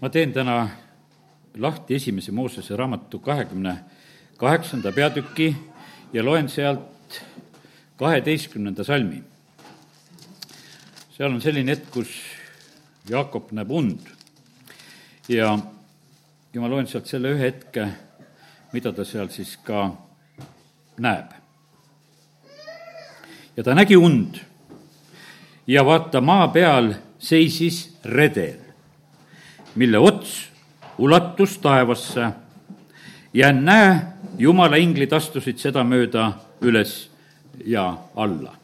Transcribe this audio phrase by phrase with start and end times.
[0.00, 0.68] ma teen täna
[1.56, 3.76] lahti esimese Moosese raamatu kahekümne
[4.36, 5.56] kaheksanda peatüki
[6.12, 7.22] ja loen sealt
[7.96, 9.22] kaheteistkümnenda salmi.
[11.16, 12.10] seal on selline hetk, kus
[13.08, 14.08] Jaakop näeb und
[15.28, 15.58] ja,
[16.52, 17.86] ja ma loen sealt selle ühe hetke,
[18.72, 19.88] mida ta seal siis ka
[20.98, 21.32] näeb.
[23.56, 24.42] ja ta nägi und
[25.66, 28.65] ja vaata, maa peal seisis redel,
[29.76, 30.36] mille ots
[30.98, 32.30] ulatus taevasse
[33.34, 33.96] ja näe,
[34.38, 36.30] jumala inglid astusid sedamööda
[36.64, 37.10] üles
[37.64, 38.54] ja alla.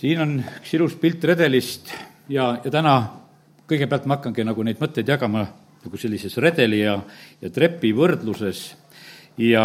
[0.00, 1.92] siin on üks ilus pilt redelist
[2.28, 2.94] ja, ja täna
[3.68, 5.46] kõigepealt ma hakkangi nagu neid mõtteid jagama
[5.84, 6.98] nagu sellises redeli ja,
[7.40, 8.62] ja trepi võrdluses
[9.40, 9.64] ja,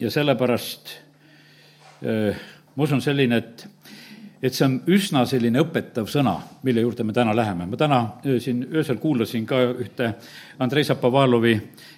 [0.00, 0.92] ja sellepärast
[2.04, 2.36] äh,
[2.76, 3.66] ma usun selline, et
[4.42, 6.34] et see on üsna selline õpetav sõna,
[6.66, 7.66] mille juurde me täna läheme.
[7.66, 8.00] ma täna
[8.42, 10.14] siin öösel kuulasin ka ühte
[10.58, 11.54] Andrei Zapovalovi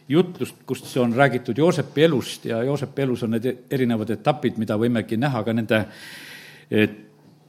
[0.09, 5.17] jutlust, kus on räägitud Joosepi elust ja Joosepi elus on need erinevad etapid, mida võimegi
[5.17, 5.85] näha ka nende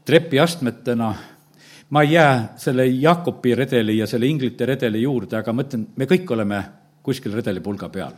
[0.06, 1.16] trepiastmetena.
[1.90, 6.06] ma ei jää selle Jakobi redeli ja selle inglite redeli juurde, aga ma ütlen, me
[6.06, 6.64] kõik oleme
[7.04, 8.14] kuskil redelipulga peal.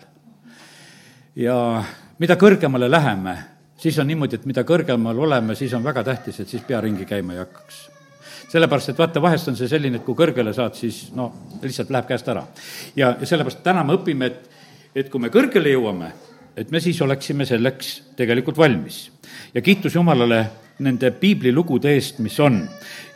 [1.36, 1.84] ja
[2.20, 3.38] mida kõrgemale läheme,
[3.78, 7.06] siis on niimoodi, et mida kõrgemal oleme, siis on väga tähtis, et siis pea ringi
[7.06, 7.90] käima ei hakkaks.
[8.48, 12.08] sellepärast, et vaata, vahest on see selline, et kui kõrgele saad, siis no lihtsalt läheb
[12.08, 12.46] käest ära.
[12.96, 14.50] ja, ja sellepärast täna me õpime, et,
[14.96, 16.12] et kui me kõrgele jõuame,
[16.58, 19.12] et me siis oleksime selleks tegelikult valmis.
[19.54, 20.46] ja kiitus Jumalale
[20.84, 22.60] nende piiblilugude eest, mis on.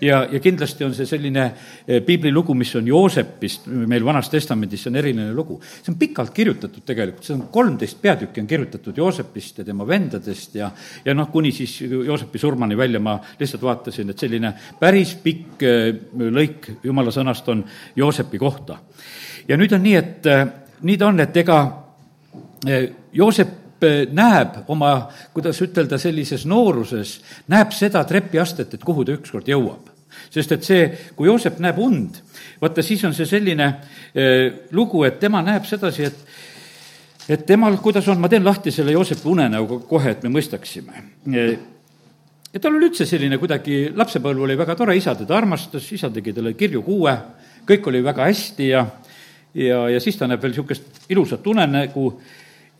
[0.01, 4.89] ja, ja kindlasti on see selline eh, piiblilugu, mis on Joosepist meil Vanas Testamendis, see
[4.89, 5.59] on eriline lugu.
[5.61, 10.55] see on pikalt kirjutatud tegelikult, see on kolmteist peatükki on kirjutatud Joosepist ja tema vendadest
[10.57, 10.71] ja
[11.05, 15.93] ja noh, kuni siis Joosepi surmani välja ma lihtsalt vaatasin, et selline päris pikk eh,
[16.31, 17.63] lõik jumala sõnast on
[17.95, 18.79] Joosepi kohta.
[19.47, 20.45] ja nüüd on nii, et eh,
[20.81, 21.61] nii ta on, et ega
[23.13, 23.60] Joosep
[24.11, 24.91] näeb oma,
[25.33, 27.17] kuidas ütelda, sellises nooruses,
[27.51, 29.89] näeb seda trepiastet, et kuhu ta ükskord jõuab.
[30.29, 32.17] sest et see, kui Joosep näeb und,
[32.61, 33.67] vaata siis on see selline
[34.13, 36.25] eh, lugu, et tema näeb sedasi, et
[37.29, 41.03] et temal, kuidas on, ma teen lahti selle Joosepi unenäo kohe, et me mõistaksime
[41.33, 41.57] eh,
[42.53, 46.33] ja tal oli üldse selline kuidagi, lapsepõlv oli väga tore, isa teda armastas, isa tegi
[46.35, 47.13] talle kirju kuue,
[47.67, 48.85] kõik oli väga hästi ja
[49.53, 52.05] ja, ja siis ta näeb veel niisugust ilusat unenägu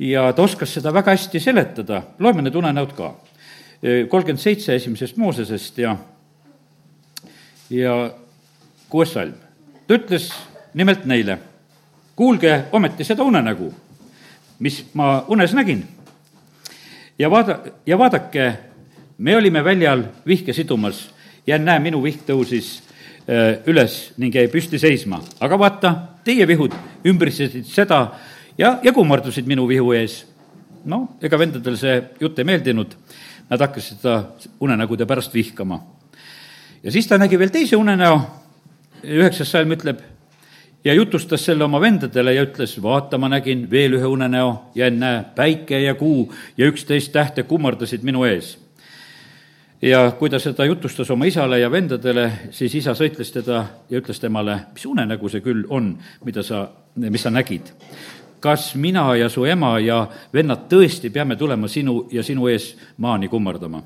[0.02, 3.14] ja ta oskas seda väga hästi seletada, loeme need unenäod ka.
[4.10, 5.96] kolmkümmend seitse esimesest Moosesest ja,
[7.70, 8.12] ja
[8.90, 9.34] kuues salm.
[9.88, 10.32] ta ütles
[10.74, 11.38] nimelt neile,
[12.16, 13.74] kuulge ometi seda unenägu,
[14.60, 15.84] mis ma unes nägin.
[17.20, 18.54] ja vaada, ja vaadake,
[19.18, 21.10] me olime väljal vihke sidumas
[21.48, 22.82] ja näe, minu vihk tõusis
[23.30, 26.74] äh, üles ning jäi püsti seisma, aga vaata, teie vihud
[27.06, 28.08] ümbritsesid seda,
[28.62, 30.26] ja, ja kummardusid minu vihu ees.
[30.86, 32.96] noh, ega vendadel see jutt ei meeldinud,
[33.52, 34.16] nad hakkasid seda
[34.62, 35.82] unenägude pärast vihkama.
[36.84, 38.22] ja siis ta nägi veel teise unenäo,
[39.04, 40.02] üheksas salm ütleb,
[40.84, 45.24] ja jutustas selle oma vendadele ja ütles, vaata, ma nägin veel ühe unenäo ja ennäe,
[45.36, 48.58] päike ja kuu ja üksteist tähte kummardasid minu ees
[49.82, 54.22] ja kui ta seda jutustas oma isale ja vendadele, siis isa sõitles teda ja ütles
[54.22, 55.94] temale, mis unenägu see küll on,
[56.26, 57.70] mida sa, mis sa nägid
[58.42, 60.04] kas mina ja su ema ja
[60.34, 63.84] vennad tõesti peame tulema sinu ja sinu ees maani kummardama?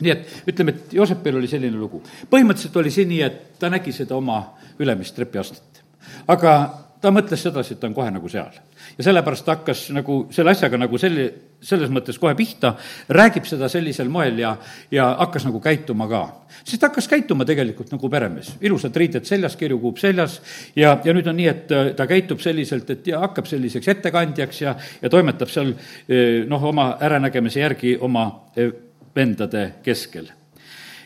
[0.00, 2.02] nii et ütleme, et Joosepil oli selline lugu.
[2.30, 4.40] põhimõtteliselt oli see nii, et ta nägi seda oma
[4.80, 5.82] ülemist trepiastet.
[6.26, 6.54] aga
[7.00, 8.56] ta mõtles sedasi, et ta on kohe nagu seal.
[8.98, 11.30] ja sellepärast ta hakkas nagu selle asjaga nagu selli-,
[11.64, 12.74] selles mõttes kohe pihta,
[13.08, 14.54] räägib seda sellisel moel ja,
[14.92, 16.22] ja hakkas nagu käituma ka.
[16.64, 20.40] siis ta hakkas käituma tegelikult nagu peremees, ilusad riided seljas, kirjukuup seljas
[20.76, 24.60] ja, ja nüüd on nii, et äh, ta käitub selliselt, et ja hakkab selliseks ettekandjaks
[24.62, 28.26] ja, ja toimetab seal äh, noh, oma äranägemise järgi oma
[28.58, 28.74] äh,
[29.16, 30.28] vendade keskel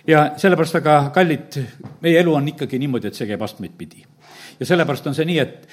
[0.07, 1.63] ja sellepärast aga, kallid,
[2.03, 4.05] meie elu on ikkagi niimoodi, et see käib astmeid pidi
[4.61, 5.69] ja sellepärast on see nii, et,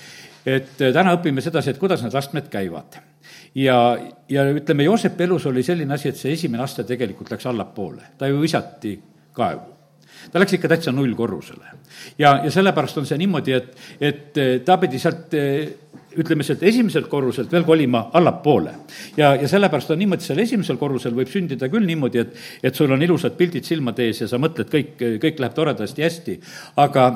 [0.45, 3.00] et täna õpime sedasi, et kuidas need astmed käivad.
[3.56, 3.78] ja,
[4.30, 8.31] ja ütleme, Joosepi elus oli selline asi, et see esimene aste tegelikult läks allapoole, ta
[8.31, 8.98] ju visati
[9.33, 9.72] kaevu
[10.31, 11.78] ta läks ikka täitsa nullkorrusele.
[12.18, 15.34] ja, ja sellepärast on see niimoodi, et, et ta pidi sealt
[16.19, 18.74] ütleme, sealt esimeselt korruselt veel kolima allapoole.
[19.18, 22.92] ja, ja sellepärast on niimoodi, seal esimesel korrusel võib sündida küll niimoodi, et, et sul
[22.92, 24.94] on ilusad pildid silmade ees ja sa mõtled, kõik,
[25.24, 26.38] kõik läheb toredasti, hästi,
[26.81, 27.07] aga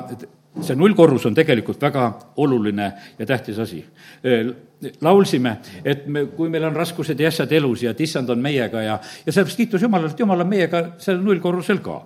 [0.62, 2.06] see nullkorrus on tegelikult väga
[2.42, 3.84] oluline ja tähtis asi.
[5.00, 8.82] laulsime, et me, kui meil on raskused ja asjad elus ja et issand on meiega
[8.84, 11.96] ja, ja sellepärast kiitus Jumalale, et Jumal on meiega sellel nullkorrusel ka.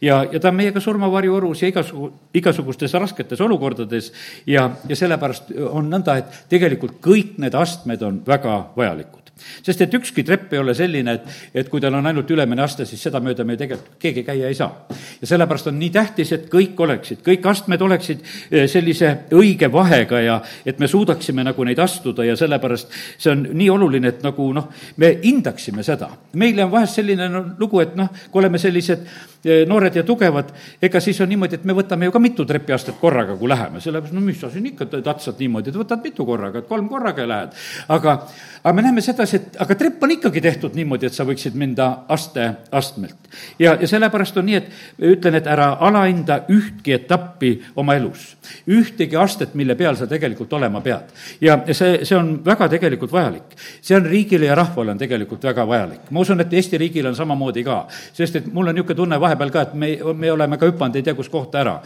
[0.00, 4.12] ja, ja ta on meiega surmavarjuorus ja igasugu, igasugustes rasketes olukordades
[4.46, 9.19] ja, ja sellepärast on nõnda, et tegelikult kõik need astmed on väga vajalikud
[9.62, 12.86] sest et ükski trepp ei ole selline, et, et kui tal on ainult ülemine aste,
[12.88, 14.86] siis sedamööda me tegelikult keegi käia ei saa.
[15.20, 20.20] ja sellepärast on nii tähtis, et kõik oleksid, kõik astmed oleksid eh, sellise õige vahega
[20.20, 24.50] ja et me suudaksime nagu neid astuda ja sellepärast see on nii oluline, et nagu
[24.56, 26.10] noh, me hindaksime seda.
[26.32, 29.06] meile on vahest selline no, lugu, et noh, kui oleme sellised
[29.44, 30.52] eh, noored ja tugevad,
[30.82, 34.16] ega siis on niimoodi, et me võtame ju ka mitu trepiastet korraga, kui läheme, sellepärast
[34.16, 37.56] no mis sa siin ikka tatsad niimoodi, et võtad mitu korraga, et kolm korraga lähed.
[37.88, 38.16] aga,
[38.62, 41.88] aga me näeme sedasi, et aga trepp on ikkagi tehtud niimoodi, et sa võiksid minna
[42.08, 43.16] aste astmelt.
[43.58, 48.36] ja, ja sellepärast on nii, et ütlen, et ära alahinda ühtki etappi oma elus.
[48.68, 51.12] ühtegi astet, mille peal sa tegelikult olema pead.
[51.40, 53.56] ja see, see on väga tegelikult vajalik.
[53.80, 56.10] see on riigile ja rahvale on tegelikult väga vajalik.
[56.10, 59.50] ma usun, et Eesti riigil on samamoodi ka, sest et mul on niisugune tunne vahepeal
[59.50, 61.80] ka, et me, me oleme ka hüpanud ei tea kus kohta ära.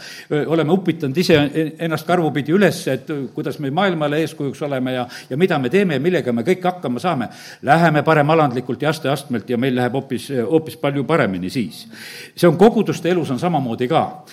[0.47, 1.39] oleme upitanud ise
[1.79, 5.99] ennast karvupidi üles, et kuidas me maailmale eeskujuks oleme ja, ja mida me teeme ja
[5.99, 7.29] millega me kõik hakkama saame
[7.61, 11.87] läheme parem alandlikult ja aste-astmelt ja meil läheb hoopis, hoopis palju paremini siis.
[12.35, 14.23] see on koguduste elus on samamoodi ka.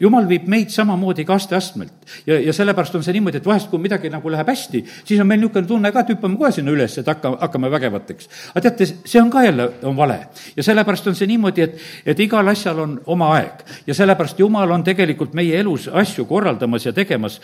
[0.00, 1.92] jumal viib meid samamoodi ka aste-astmelt
[2.26, 5.26] ja, ja sellepärast on see niimoodi, et vahest, kui midagi nagu läheb hästi, siis on
[5.26, 8.28] meil niisugune tunne ka, et hüppame kohe sinna üles, et hakka, hakkame vägevateks.
[8.54, 10.18] aga teate, see on ka jälle, on vale.
[10.56, 14.70] ja sellepärast on see niimoodi, et, et igal asjal on oma aeg ja sellepärast Jumal
[14.70, 17.38] on tegelikult meie elus asju korraldamas ja tegemas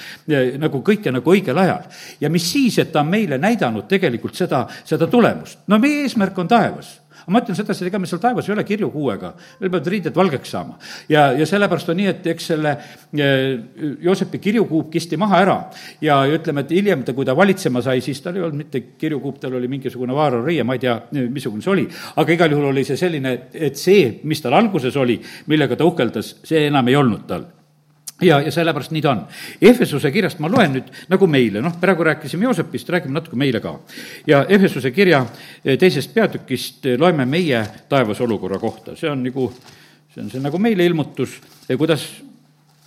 [0.58, 1.86] nagu kõike nagu õigel ajal.
[2.20, 5.60] ja mis siis, et ta on meile näidanud tegelikult seda, seda tulemust tulemust.
[5.66, 6.96] no meie eesmärk on taevas
[7.28, 10.52] ma ütlen sedasi, ega me seal taevas ei ole kirju kuuega, meil peavad riided valgeks
[10.54, 10.78] saama.
[11.12, 13.58] ja, ja sellepärast on nii, et eks selle eh,
[14.06, 15.56] Joosepi kirjukuup kisti maha ära
[16.00, 19.42] ja ütleme, et hiljem ta, kui ta valitsema sai, siis tal ei olnud mitte kirjukuup,
[19.42, 20.96] tal oli mingisugune vaarariie, ma ei tea,
[21.28, 21.86] missugune see oli.
[22.16, 25.20] aga igal juhul oli see selline, et see, mis tal alguses oli,
[25.52, 27.44] millega ta uhkeldas, see enam ei olnud tal
[28.22, 29.24] ja, ja sellepärast nii ta on.
[29.62, 33.78] Efesuse kirjast ma loen nüüd nagu meile, noh, praegu rääkisime Joosepist, räägime natuke meile ka.
[34.26, 35.24] ja Efesuse kirja
[35.64, 39.52] eh, teisest peatükist eh, loeme meie taevas olukorra kohta, see on nagu,
[40.14, 41.40] see on see nagu meile ilmutus,
[41.76, 42.08] kuidas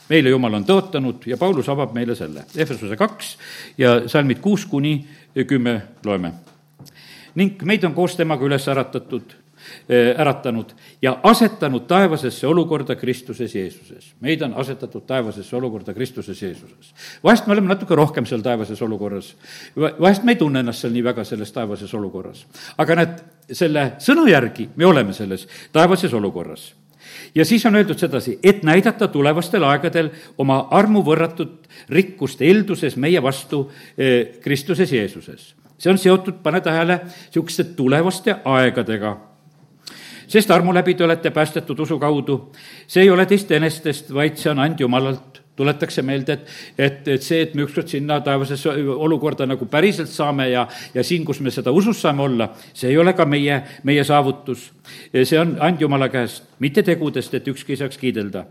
[0.10, 2.45] meile Jumal on tõotanud ja Paulus avab meile selle.
[2.56, 3.36] Efesuse kaks
[3.77, 5.00] ja salmid kuus kuni
[5.48, 6.34] kümme loeme.
[7.36, 9.40] ning meid on koos temaga üles äratatud Eh,
[10.18, 14.13] äratanud ja asetanud taevasesse olukorda Kristuses Jeesuses.
[14.19, 16.94] meid on asetatud taevasesse olukorda Kristuses Jeesuses.
[17.23, 19.35] vahest me oleme natuke rohkem seal taevases olukorras,
[19.75, 22.45] vahest me ei tunne ennast seal nii väga selles taevases olukorras.
[22.77, 26.71] aga näed, selle sõna järgi me oleme selles taevases olukorras
[27.35, 33.21] ja siis on öeldud sedasi, et näidata tulevastel aegadel oma armu võrratud rikkust eelduses meie
[33.24, 33.65] vastu
[33.97, 35.56] eh, Kristuses Jeesuses.
[35.77, 39.17] see on seotud, pane tähele, niisuguste tulevaste aegadega
[40.31, 42.51] sest armu läbi te olete päästetud usu kaudu.
[42.88, 45.42] see ei ole teist enestest, vaid see on and Jumalalt.
[45.56, 46.48] tuletakse meelde, et,
[46.78, 50.63] et, et see, et me ükskord sinna taevasesse olukorda nagu päriselt saame ja,
[50.94, 54.72] ja siin, kus me seda usus saame olla, see ei ole ka meie, meie saavutus.
[55.12, 58.45] see on and Jumala käest, mitte tegudest, et ükski ei saaks kiidelda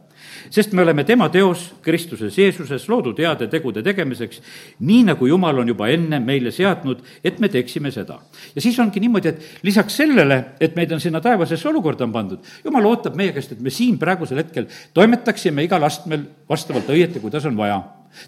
[0.51, 4.41] sest me oleme tema teos Kristuses Jeesuses loodud heade tegude tegemiseks,
[4.81, 8.19] nii nagu Jumal on juba enne meile seadnud, et me teeksime seda.
[8.55, 12.53] ja siis ongi niimoodi, et lisaks sellele, et meid on sinna taevasesse olukorda on pandud,
[12.65, 17.47] Jumal ootab meie käest, et me siin praegusel hetkel toimetaksime igal astmel vastavalt õieti, kuidas
[17.47, 17.83] on vaja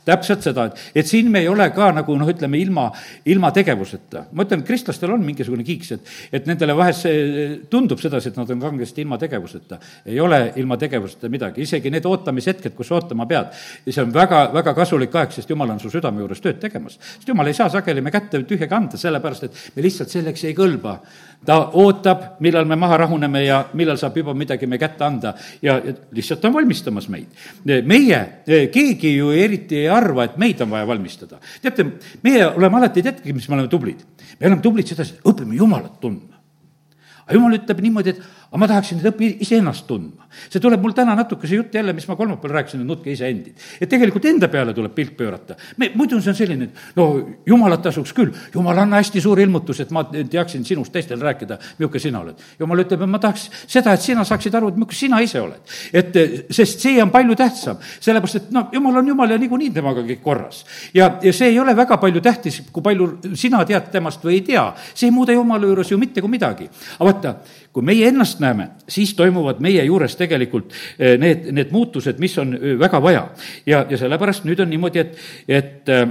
[0.07, 2.89] täpselt seda, et, et siin me ei ole ka nagu noh, ütleme ilma,
[3.29, 4.27] ilma tegevuseta.
[4.33, 8.51] ma ütlen, kristlastel on mingisugune kiiks, et, et nendele vahest see tundub sedasi, et nad
[8.55, 9.79] on kangesti ilma tegevuseta.
[10.07, 13.53] ei ole ilma tegevuseta midagi, isegi need ootamishetked, kus ootama pead,
[13.89, 16.99] see on väga, väga kasulik aeg, sest jumal on su südame juures tööd tegemas.
[17.19, 20.57] sest jumal ei saa sageli me kätte tühjaga anda, sellepärast et me lihtsalt selleks ei
[20.57, 20.99] kõlba
[21.45, 25.79] ta ootab, millal me maha rahuneme ja millal saab juba midagi me kätte anda ja
[26.15, 27.27] lihtsalt on valmistamas meid.
[27.65, 28.21] meie,
[28.73, 31.41] keegi ju eriti ei arva, et meid on vaja valmistada.
[31.63, 31.87] teate,
[32.23, 34.05] meie oleme alati, teadki, mis me oleme tublid?
[34.39, 36.41] me oleme tublid sedasi, õpime Jumalat tundma.
[37.25, 40.27] aga Jumal ütleb niimoodi, et aga ma tahaksin, et õpi iseennast tundma.
[40.53, 43.55] see tuleb mul täna natuke see jutt jälle, mis ma kolmapäeval rääkisin, et nutke iseendid.
[43.81, 45.57] et tegelikult enda peale tuleb pilk pöörata.
[45.79, 47.07] me, muidu see on selline, et no
[47.49, 52.03] jumalat tasuks küll, jumal, anna hästi suur ilmutus, et ma teaksin sinust teistele rääkida, milline
[52.05, 52.43] sina oled.
[52.61, 55.73] jumal ütleb, et ma tahaks seda, et sina saaksid aru, et milline sina ise oled.
[55.93, 56.21] et
[56.53, 60.21] sest see on palju tähtsam, sellepärast et noh, jumal on jumal ja niikuinii temaga kõik
[60.23, 60.67] korras.
[60.93, 64.47] ja, ja see ei ole väga palju tähtis, kui palju sina tead temast või ei
[64.53, 66.69] tea, see ei muuda jumala juures ju mitte kui midagi.
[66.99, 67.37] aga vaata,
[67.73, 72.55] kui meie ennast näeme, siis toimuvad meie juures tegelikult eh, need, need muutused, mis on
[72.57, 73.23] eh, väga vaja.
[73.67, 76.05] ja, ja sellepärast nüüd on niimoodi, et, et eh,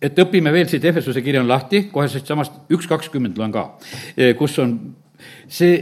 [0.00, 3.66] et õpime veel siit Efesuse kirja on lahti, kohe siit samast üks kakskümmend loen ka,
[4.38, 4.70] kus on
[5.44, 5.74] see,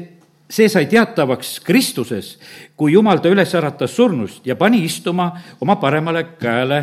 [0.50, 2.32] see sai teatavaks Kristuses,
[2.74, 5.28] kui Jumal ta üles äratas surnust ja pani istuma
[5.62, 6.80] oma paremale käele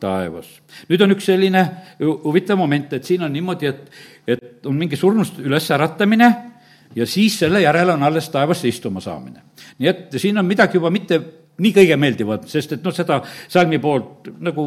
[0.00, 0.48] taevas.
[0.88, 1.66] nüüd on üks selline
[2.00, 6.32] huvitav moment, et siin on niimoodi, et, et on mingi surnust ülesäratamine
[6.96, 9.42] ja siis selle järel on alles taevasse istuma saamine.
[9.78, 11.20] nii et siin on midagi juba mitte
[11.60, 14.66] nii kõige meeldivat, sest et noh, seda salmi poolt nagu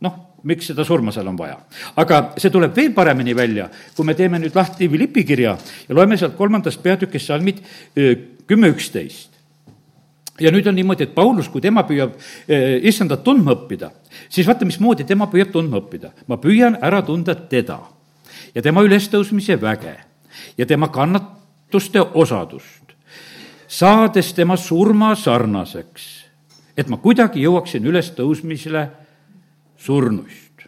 [0.00, 0.14] noh,
[0.48, 1.58] miks seda surma seal on vaja.
[2.00, 5.56] aga see tuleb veel paremini välja, kui me teeme nüüd lahti Philippi kirja
[5.88, 7.60] ja loeme sealt kolmandast peatükist salmid
[8.46, 9.38] kümme, üksteist
[10.40, 12.16] ja nüüd on niimoodi, et Paulus, kui tema püüab
[12.88, 13.90] issandat tundma õppida,
[14.32, 16.14] siis vaata, mismoodi tema püüab tundma õppida.
[16.26, 17.80] ma püüan ära tunda teda
[18.54, 19.98] ja tema ülestõusmise väge
[20.56, 21.36] ja tema kannat-,
[21.70, 22.94] muutuste osadust,
[23.68, 26.26] saades tema surma sarnaseks,
[26.76, 28.88] et ma kuidagi jõuaksin ülestõusmisele
[29.78, 30.66] surnuist.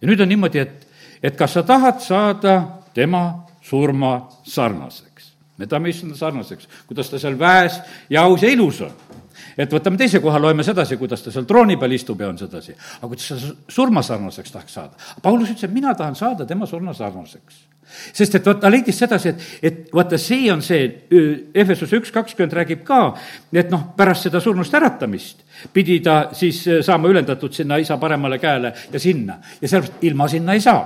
[0.00, 0.86] ja nüüd on niimoodi, et,
[1.22, 5.30] et kas sa tahad saada tema surma sarnaseks?
[5.58, 7.78] me tahame issanda sarnaseks, kuidas ta seal väes
[8.10, 8.92] ja aus ja ilus on
[9.58, 12.76] et võtame teise koha, loeme sedasi, kuidas ta seal trooni peal istub ja on sedasi.
[13.00, 15.10] aga kuidas sa surmasarnaseks tahaks saada?
[15.22, 19.46] Paulus ütles, et mina tahan saada tema surmasarnaseks sest et vot ta leidis sedasi, et,
[19.66, 20.86] et vaata, see on see,
[21.54, 23.00] Efesuse üks kakskümmend räägib ka,
[23.52, 28.72] et noh, pärast seda surnust äratamist pidi ta siis saama ülendatud sinna isa paremale käele
[28.92, 30.80] ja sinna ja sellepärast ilma sinna ei saa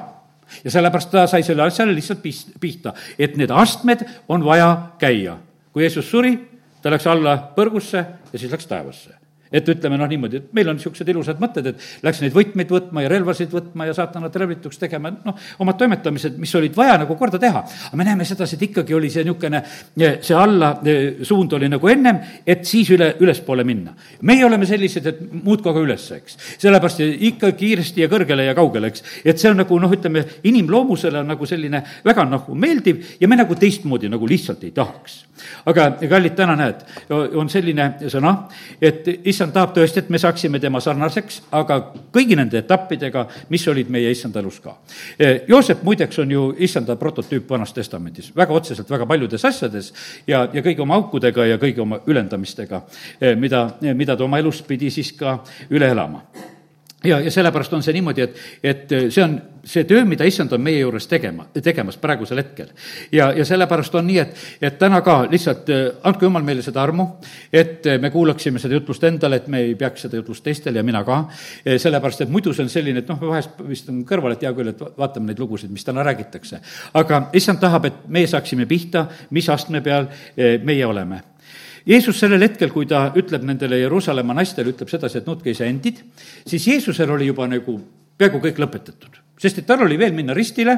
[0.64, 2.24] ja sellepärast ta sai selle asjale lihtsalt
[2.60, 5.36] pihta, et need astmed on vaja käia.
[5.72, 6.36] kui Jeesus suri,
[6.82, 8.04] ta läks alla põrgusse
[8.34, 9.14] ja siis läks taevasse
[9.54, 13.04] et ütleme noh niimoodi, et meil on niisugused ilusad mõtted, et läks neid võtmeid võtma
[13.04, 17.38] ja relvasid võtma ja saatanat relvituks tegema, noh, omad toimetamised, mis olid vaja nagu korda
[17.40, 17.64] teha.
[17.88, 19.62] aga me näeme sedasi, et ikkagi oli see niisugune,
[19.94, 20.72] see alla
[21.22, 23.94] suund oli nagu ennem, et siis üle, ülespoole minna.
[24.22, 26.38] meie oleme sellised, et muudkui aga üles, eks.
[26.58, 29.04] sellepärast ikka kiiresti ja kõrgele ja kaugele, eks.
[29.24, 33.38] et see on nagu noh, ütleme, inimloomusele on nagu selline väga nagu meeldiv ja me
[33.38, 35.24] nagu teistmoodi nagu lihtsalt ei tahaks.
[35.66, 38.34] aga kallid, täna näed, on selline sõna,
[38.80, 41.76] et issand, issand tahab tõesti, et me saaksime tema sarnaseks, aga
[42.14, 44.78] kõigi nende etappidega, mis olid meie issanda elus ka.
[45.18, 49.92] Eh, Joosep muideks on ju issanda prototüüp Vanas Testamendis, väga otseselt väga paljudes asjades
[50.26, 52.82] ja, ja kõigi oma aukudega ja kõigi oma ülendamistega,
[53.20, 56.24] eh, mida, mida ta oma elus pidi siis ka üle elama
[57.04, 60.60] ja, ja sellepärast on see niimoodi, et, et see on see töö, mida issand on
[60.60, 62.68] meie juures tegema, tegemas praegusel hetkel.
[63.12, 66.82] ja, ja sellepärast on nii, et, et täna ka lihtsalt äh, andke jumal meile seda
[66.82, 67.08] armu,
[67.52, 71.04] et me kuulaksime seda jutlust endale, et me ei peaks seda jutlust teistele ja mina
[71.04, 71.20] ka,
[71.64, 74.54] äh, sellepärast et muidu see on selline, et noh, vahest vist on kõrval, et hea
[74.56, 76.60] küll, et vaatame neid lugusid, mis täna räägitakse.
[76.94, 80.10] aga issand tahab, et meie saaksime pihta, mis astme peal
[80.64, 81.22] meie oleme
[81.86, 86.00] Jeesus sellel hetkel, kui ta ütleb nendele Jeruusalemma naistele, ütleb sedasi, et nutke iseendid,
[86.48, 87.76] siis Jeesusel oli juba nagu
[88.16, 89.20] peaaegu kõik lõpetatud.
[89.44, 90.76] Sest et tal oli veel minna ristile,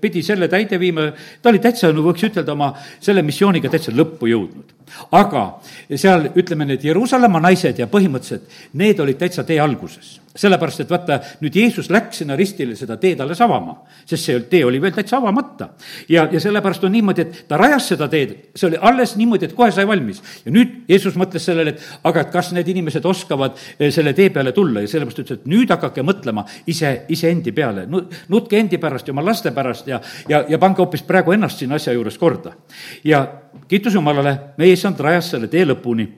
[0.00, 1.08] pidi selle täide viima,
[1.42, 2.70] ta oli täitsa, no võiks ütelda, oma
[3.02, 4.72] selle missiooniga täitsa lõppu jõudnud.
[5.18, 5.44] aga
[5.90, 8.46] seal, ütleme, need Jeruusalemma naised ja põhimõtteliselt,
[8.78, 13.20] need olid täitsa tee alguses sellepärast, et vaata, nüüd Jeesus läks sinna ristile seda teed
[13.22, 15.68] alles avama, sest see tee oli veel täitsa avamata.
[16.08, 19.54] ja, ja sellepärast on niimoodi, et ta rajas seda teed, see oli alles niimoodi, et
[19.54, 20.22] kohe sai valmis.
[20.44, 24.30] ja nüüd Jeesus mõtles sellele, et aga et kas need inimesed oskavad eh, selle tee
[24.34, 27.86] peale tulla ja sellepärast ütles, et nüüd hakake mõtlema ise, iseendi peale,
[28.28, 31.72] nutke endi pärast ja oma laste pärast ja, ja, ja pange hoopis praegu ennast siin
[31.72, 32.56] asja juures korda.
[33.04, 33.24] ja
[33.68, 36.08] kiitus Jumalale, meie issand rajas selle tee lõpuni.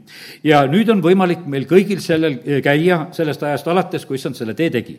[0.44, 4.54] ja nüüd on võimalik meil kõigil sellel eh, käia sellest ajast alates, kui issand selle
[4.54, 4.98] tee tegi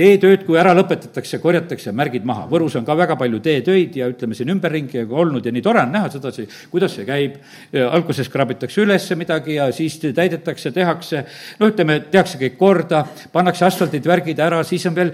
[0.00, 2.46] teetööd, kui ära lõpetatakse, korjatakse märgid maha.
[2.50, 5.92] Võrus on ka väga palju teetöid ja ütleme siin ümberringi olnud ja nii tore on
[5.94, 7.38] näha sedasi, kuidas see käib.
[7.80, 11.24] alguses kraabitakse üles midagi ja siis täidetakse, tehakse,
[11.60, 13.02] no ütleme, tehakse kõik korda,
[13.32, 15.12] pannakse asfaldid, värgid ära, siis on veel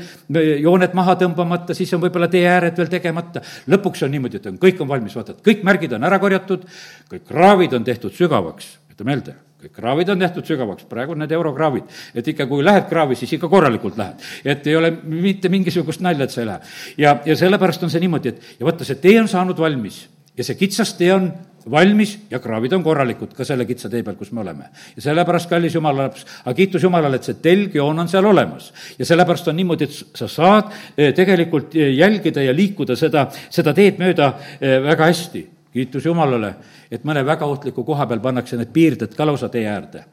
[0.63, 3.43] jooned maha tõmbamata, siis on võib-olla teeääred veel tegemata.
[3.73, 6.69] lõpuks on niimoodi, et on, kõik on valmis, vaata, et kõik märgid on ära korjatud,
[7.11, 11.85] kõik kraavid on tehtud sügavaks, jäta meelde kraavid on tehtud sügavaks, praegu on need eurokraavid.
[12.15, 14.23] et ikka, kui lähed kraavi, siis ikka korralikult lähed.
[14.45, 16.61] et ei ole mitte mingisugust nalja, et sa ei lähe.
[16.99, 20.07] ja, ja sellepärast on see niimoodi, et ja vaata, see tee on saanud valmis
[20.37, 21.31] ja see kitsas tee on
[21.71, 24.69] valmis ja kraavid on korralikud ka selle kitsa tee peal, kus me oleme.
[24.97, 28.73] ja sellepärast, kallis jumala laps, aga kiitus Jumalale, et see telgjoon on seal olemas.
[28.99, 33.75] ja sellepärast on niimoodi, et sa saad eh, tegelikult eh, jälgida ja liikuda seda, seda
[33.75, 35.47] teed mööda eh, väga hästi
[35.77, 36.53] kiitus Jumalale,
[36.91, 40.05] et mõne väga ohtliku koha peal pannakse need piirded ka lausa tee äärde.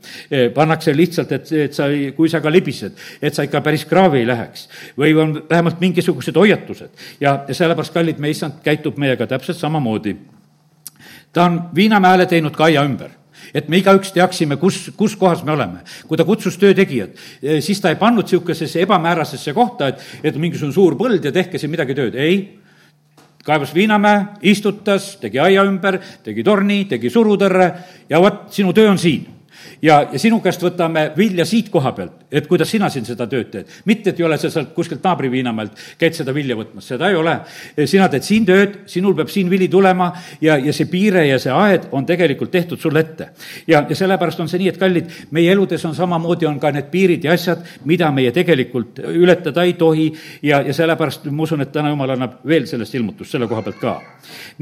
[0.55, 4.23] pannakse lihtsalt, et, et sa ei, kui sa ka libised, et sa ikka päris kraavi
[4.23, 4.67] ei läheks.
[4.97, 6.89] või on vähemalt mingisugused hoiatused.
[7.19, 10.15] ja, ja sellepärast, kallid, meie issand käitub meiega täpselt samamoodi.
[11.33, 15.51] ta on Viinamäele teinud ka aia ümber et me igaüks teaksime, kus, kus kohas me
[15.51, 15.83] oleme.
[16.07, 17.15] kui ta kutsus töötegijad,
[17.59, 21.71] siis ta ei pannud niisugusesse ebamäärasesse kohta, et, et mingisugune suur põld ja tehke siin
[21.71, 22.62] midagi tööd, ei
[23.43, 27.69] kaevas Viinamäe, istutas, tegi aia ümber, tegi torni, tegi surutõrre
[28.09, 29.42] ja vot, sinu töö on siin
[29.81, 33.49] ja, ja sinu käest võtame vilja siit koha pealt, et kuidas sina siin seda tööd
[33.51, 33.71] teed.
[33.85, 37.15] mitte, et ei ole sa sealt kuskilt naabri Viinamäelt, käid seda vilja võtmas, seda ei
[37.15, 37.35] ole.
[37.85, 41.53] sina teed siin tööd, sinul peab siin vili tulema ja, ja see piire ja see
[41.53, 43.29] aed on tegelikult tehtud sulle ette.
[43.67, 46.89] ja, ja sellepärast on see nii, et kallid, meie eludes on samamoodi, on ka need
[46.91, 51.71] piirid ja asjad, mida meie tegelikult ületada ei tohi ja, ja sellepärast ma usun, et
[51.71, 53.97] täna jumal annab veel sellest ilmutust selle koha pealt ka.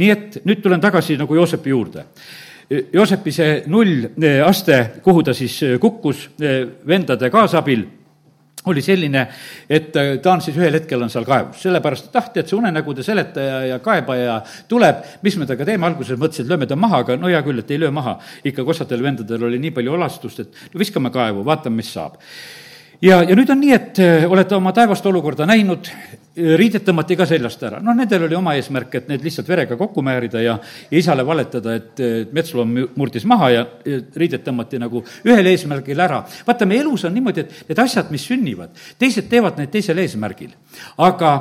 [0.02, 2.06] nii et nüüd tulen tagasi nagu Joosepi juurde
[2.72, 6.30] Joosepi see nullaste, eh, kuhu ta siis kukkus
[6.88, 7.84] vendade kaasabil,
[8.66, 9.26] oli selline,
[9.70, 13.04] et ta on siis ühel hetkel on seal kaevus, sellepärast et ah, tead, see unenägude
[13.04, 14.38] seletaja ja kaebaja
[14.70, 17.60] tuleb, mis me temaga teeme, alguses mõtlesin, et lööme ta maha, aga no hea küll,
[17.60, 18.20] et ei löö maha.
[18.46, 22.22] ikka kossadel vendadel oli nii palju olastust, et no viskame kaevu, vaatame, mis saab.
[23.02, 25.90] Ja, ja nüüd on nii, et olete oma taevast olukorda näinud,
[26.36, 27.80] riided tõmmati ka seljast ära.
[27.84, 30.54] noh, nendel oli oma eesmärk, et need lihtsalt verega kokku määrida ja,
[30.92, 33.64] ja isale valetada, et, et metsloom murdis maha ja
[34.16, 36.22] riided tõmmati nagu ühel eesmärgil ära.
[36.48, 40.54] vaata, meie elus on niimoodi, et need asjad, mis sünnivad, teised teevad neid teisel eesmärgil.
[41.04, 41.32] aga,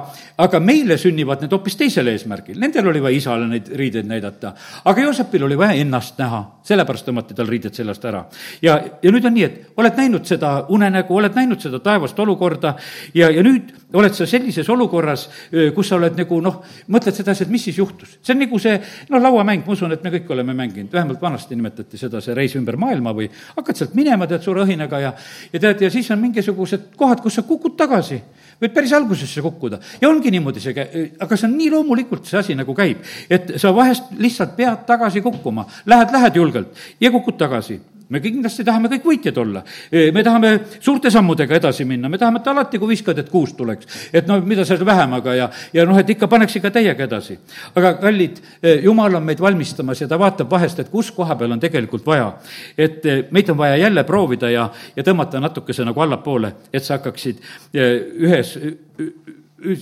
[0.43, 2.59] aga meile sünnivad need hoopis teisel eesmärgil.
[2.59, 4.55] Nendel oli vaja isale neid riideid näidata,
[4.85, 8.25] aga Joosepil oli vaja ennast näha, sellepärast tõmmati tal riided seljast ära.
[8.63, 12.75] ja, ja nüüd on nii, et oled näinud seda unenägu, oled näinud seda taevast olukorda
[13.15, 15.27] ja, ja nüüd oled sa sellises olukorras,
[15.75, 16.61] kus sa oled nagu noh,
[16.93, 18.19] mõtled sedasi, et mis siis juhtus.
[18.23, 18.77] see on nagu see
[19.11, 22.55] noh, lauamäng, ma usun, et me kõik oleme mänginud, vähemalt vanasti nimetati seda, see reis
[22.59, 25.13] ümber maailma või hakkad sealt minema, tead, suure õhinaga ja
[25.53, 28.21] ja tead, ja siis on mingisugused kohad, kus sa kukud tagasi.
[28.61, 29.79] Võid päris algusesse kukkuda.
[30.03, 33.57] Ja ongi niimoodi see käi-, aga see on nii loomulikult, see asi nagu käib, et
[33.61, 37.81] sa vahest lihtsalt pead tagasi kukkuma, lähed, lähed julgelt ja kukud tagasi
[38.11, 39.63] me kindlasti tahame kõik võitjad olla.
[39.91, 44.09] me tahame suurte sammudega edasi minna, me tahame, et alati, kui viskad, et kuus tuleks.
[44.13, 47.39] et no mida seal vähemaga ja, ja noh, et ikka paneks ikka täiega edasi.
[47.75, 48.41] aga kallid,
[48.83, 52.33] jumal on meid valmistamas ja ta vaatab vahest, et kus koha peal on tegelikult vaja.
[52.79, 57.41] et meid on vaja jälle proovida ja, ja tõmmata natukese nagu allapoole, et sa hakkaksid
[57.75, 58.57] ühes,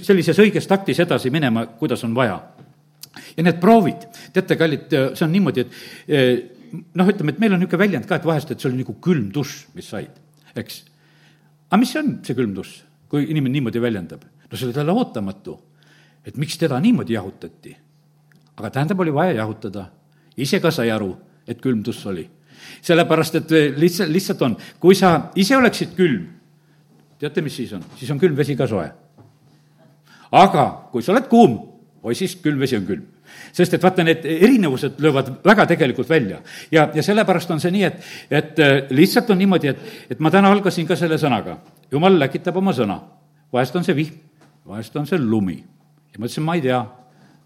[0.02, 2.40] sellises õiges taktis edasi minema, kuidas on vaja
[3.36, 7.82] ja need proovid, teate, kallid, see on niimoodi, et noh, ütleme, et meil on niisugune
[7.84, 10.14] väljend ka, et vahest, et see oli nagu külm dušš, mis said,
[10.58, 10.80] eks.
[11.68, 12.74] aga mis see on, see külm dušš,
[13.12, 14.24] kui inimene niimoodi väljendab?
[14.48, 15.58] no see oli talle ootamatu,
[16.24, 17.76] et miks teda niimoodi jahutati.
[18.56, 19.90] aga tähendab, oli vaja jahutada.
[20.36, 21.14] ise ka sai aru,
[21.46, 22.28] et külm dušš oli.
[22.82, 26.26] sellepärast, et lihtsalt, lihtsalt on, kui sa ise oleksid külm,
[27.18, 27.84] teate, mis siis on?
[27.96, 28.88] siis on külm vesi ka soe.
[30.32, 31.60] aga kui sa oled kuum,
[32.02, 33.17] oi siis külm vesi on külm
[33.52, 36.40] sest et vaata, need erinevused löövad väga tegelikult välja.
[36.70, 40.30] ja, ja sellepärast on see nii, et, et äh, lihtsalt on niimoodi, et, et ma
[40.30, 41.58] täna algasin ka selle sõnaga.
[41.90, 43.00] jumal läkitab oma sõna.
[43.52, 44.16] vahest on see vihm,
[44.66, 45.58] vahest on see lumi.
[46.12, 46.82] ja ma ütlesin, ma ei tea,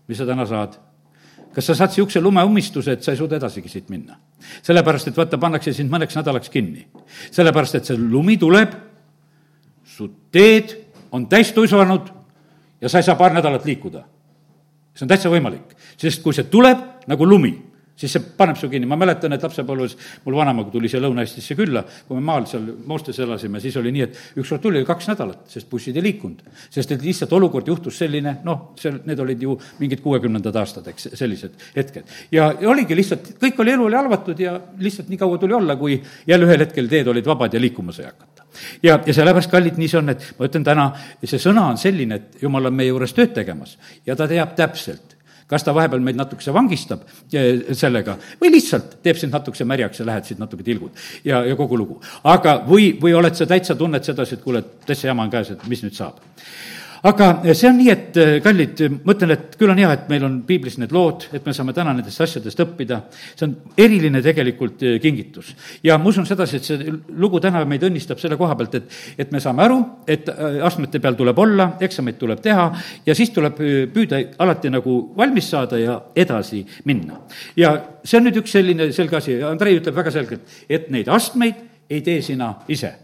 [0.09, 0.79] mis sa täna saad
[1.53, 4.17] kas sa saad niisuguse lumeummistuse, et sa ei suuda edasigi siit minna?
[4.63, 6.87] sellepärast, et vaata, pannakse sind mõneks nädalaks kinni.
[7.31, 8.75] sellepärast, et see lumi tuleb,
[9.85, 10.79] su teed
[11.13, 12.09] on täis tuisanud
[12.81, 14.07] ja sa ei saa paar nädalat liikuda
[14.93, 17.53] see on täitsa võimalik, sest kui see tuleb nagu lumi,
[17.97, 21.85] siis see paneb su kinni, ma mäletan, et lapsepõlves mul vanaema tuli siia Lõuna-Eestisse külla,
[22.09, 25.69] kui me maal seal Moostes elasime, siis oli nii, et ükskord tuli kaks nädalat, sest
[25.71, 26.43] bussid ei liikunud.
[26.71, 31.13] sest et lihtsalt olukord juhtus selline, noh, seal, need olid ju mingid kuuekümnendad aastad, eks,
[31.19, 32.09] sellised hetked.
[32.33, 36.01] ja, oligi lihtsalt, kõik oli, elu oli halvatud ja lihtsalt nii kaua tuli olla, kui
[36.27, 38.47] jälle ühel hetkel teed olid vabad ja liikuma sai hakata
[38.83, 40.91] ja, ja sellepärast, kallid, nii see on, et ma ütlen täna,
[41.25, 43.77] see sõna on selline, et jumal on meie juures tööd tegemas
[44.07, 45.17] ja ta teab täpselt,
[45.53, 50.09] kas ta vahepeal meid natukese vangistab eh, sellega või lihtsalt teeb sind natukese märjaks ja
[50.09, 52.01] lähed siit natuke tilgud ja, ja kogu lugu.
[52.25, 55.67] aga, või, või oled sa täitsa, tunned sedasi, et kuule, täitsa jama on käes, et
[55.69, 56.23] mis nüüd saab
[57.03, 60.23] aga see on nii, et äh, kallid, ma ütlen, et küll on hea, et meil
[60.27, 63.01] on piiblis need lood, et me saame täna nendest asjadest õppida.
[63.35, 65.53] see on eriline tegelikult kingitus.
[65.83, 69.33] ja ma usun sedasi, et see lugu täna meid õnnistab selle koha pealt, et, et
[69.35, 70.31] me saame aru, et
[70.63, 72.69] astmete peal tuleb olla, eksameid tuleb teha
[73.07, 73.59] ja siis tuleb
[73.95, 77.23] püüda alati nagu valmis saada ja edasi minna.
[77.57, 81.67] ja see on nüüd üks selline selge asi, Andrei ütleb väga selgelt, et neid astmeid
[81.91, 82.95] ei tee sina ise,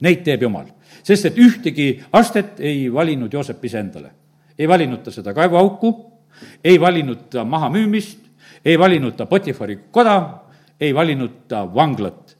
[0.00, 0.70] neid teeb Jumal
[1.02, 4.10] sest et ühtegi astet ei valinud Joosep iseendale.
[4.58, 6.12] ei valinud ta seda kaevuauku,
[6.64, 8.18] ei valinud ta mahamüümist,
[8.64, 10.44] ei valinud ta Potifari koda,
[10.80, 12.36] ei valinud ta vanglat.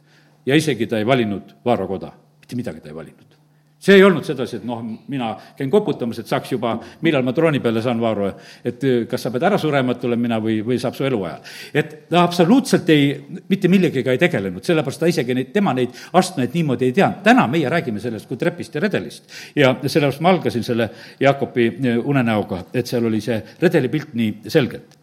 [0.46, 3.32] Ja isegi ta ei valinud Vaaro koda, mitte midagi ta ei valinud
[3.82, 7.60] see ei olnud sedasi, et noh, mina käin koputamas, et saaks juba, millal ma trooni
[7.62, 8.28] peale saan, Vaaro,
[8.64, 11.42] et kas sa pead ära surema, et tulen mina või, või saab su eluajal.
[11.74, 13.10] et ta absoluutselt ei,
[13.48, 17.22] mitte millegagi ei tegelenud, sellepärast ta isegi neid, tema neid astmeid niimoodi ei teadnud.
[17.26, 19.30] täna meie räägime sellest kui trepist ja redelist.
[19.56, 20.90] ja sellepärast ma algasin selle
[21.20, 25.01] Jaakopi äh, unenäoga, et seal oli see redelipilt nii selgelt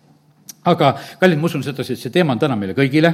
[0.68, 3.14] aga kallid, ma usun sedasi, et see teema on täna meile kõigile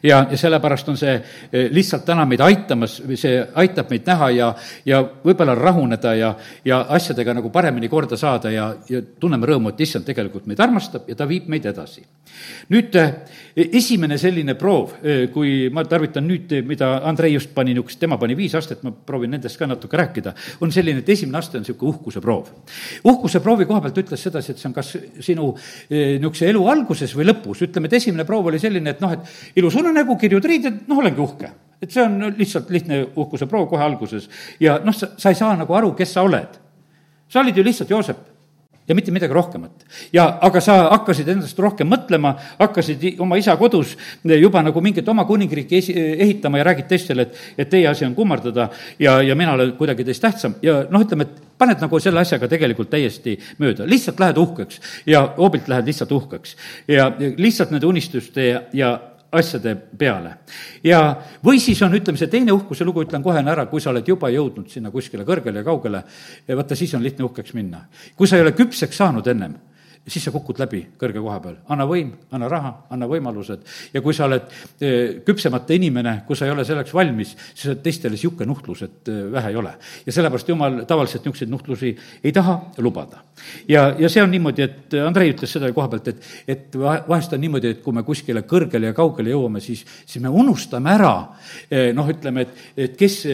[0.00, 4.48] ja, ja sellepärast on see eh, lihtsalt täna meid aitamas, see aitab meid näha ja,
[4.88, 6.32] ja võib-olla rahuneda ja,
[6.64, 11.10] ja asjadega nagu paremini korda saada ja, ja tunneme rõõmu, et issand tegelikult meid armastab
[11.10, 12.04] ja ta viib meid edasi.
[12.72, 13.12] nüüd eh,
[13.56, 18.34] esimene selline proov, eh, kui ma tarvitan nüüd, mida Andrei just pani niisugust, tema pani
[18.36, 20.32] viis astet, ma proovin nendest ka natuke rääkida,
[20.64, 22.48] on selline, et esimene aste on niisugune uhkuse proov.
[23.04, 25.52] uhkuse proovi koha pealt ütles sedasi, et see on kas sinu
[25.90, 29.58] niisuguse elu algus, alguses või lõpus, ütleme, et esimene proov oli selline, et noh, et
[29.58, 31.50] ilus unenägu, kirjud riided, noh, olengi uhke.
[31.82, 35.56] et see on lihtsalt lihtne uhkuse proov kohe alguses ja noh, sa, sa ei saa
[35.58, 36.56] nagu aru, kes sa oled.
[37.28, 38.35] sa olid ju lihtsalt Joosep
[38.88, 39.84] ja mitte midagi rohkemat.
[40.12, 45.24] ja aga sa hakkasid endast rohkem mõtlema, hakkasid oma isa kodus juba nagu mingit oma
[45.24, 48.68] kuningriiki esi-, ehitama ja räägid teistele, et, et teie asi on kummardada
[48.98, 52.48] ja, ja mina olen kuidagi teist tähtsam ja noh, ütleme, et paned nagu selle asjaga
[52.48, 56.56] tegelikult täiesti mööda, lihtsalt lähed uhkeks ja hoobilt lähed lihtsalt uhkeks.
[56.88, 58.96] ja lihtsalt nende unistuste ja, ja
[59.32, 60.34] asjade peale.
[60.84, 61.00] ja,
[61.44, 64.30] või siis on, ütleme, see teine uhkuse lugu, ütlen kohe ära, kui sa oled juba
[64.30, 66.02] jõudnud sinna kuskile kõrgele ja kaugele,
[66.48, 67.86] vaata, siis on lihtne uhkeks minna.
[68.16, 69.56] kui sa ei ole küpseks saanud ennem
[70.06, 71.56] siis sa kukud läbi kõrge koha peal.
[71.72, 74.46] anna võim, anna raha, anna võimalused ja kui sa oled
[74.80, 79.10] eh, küpsemata inimene, kui sa ei ole selleks valmis, siis oled teistele niisugune nuhtlus, et
[79.10, 79.74] eh, vähe ei ole.
[80.06, 83.24] ja sellepärast jumal tavaliselt niisuguseid nuhtlusi ei taha lubada.
[83.68, 87.42] ja, ja see on niimoodi, et Andrei ütles seda koha pealt, et, et vahest on
[87.42, 91.14] niimoodi, et kui me kuskile kõrgele ja kaugele jõuame, siis, siis me unustame ära
[91.70, 93.24] eh, noh, ütleme, et, et kes,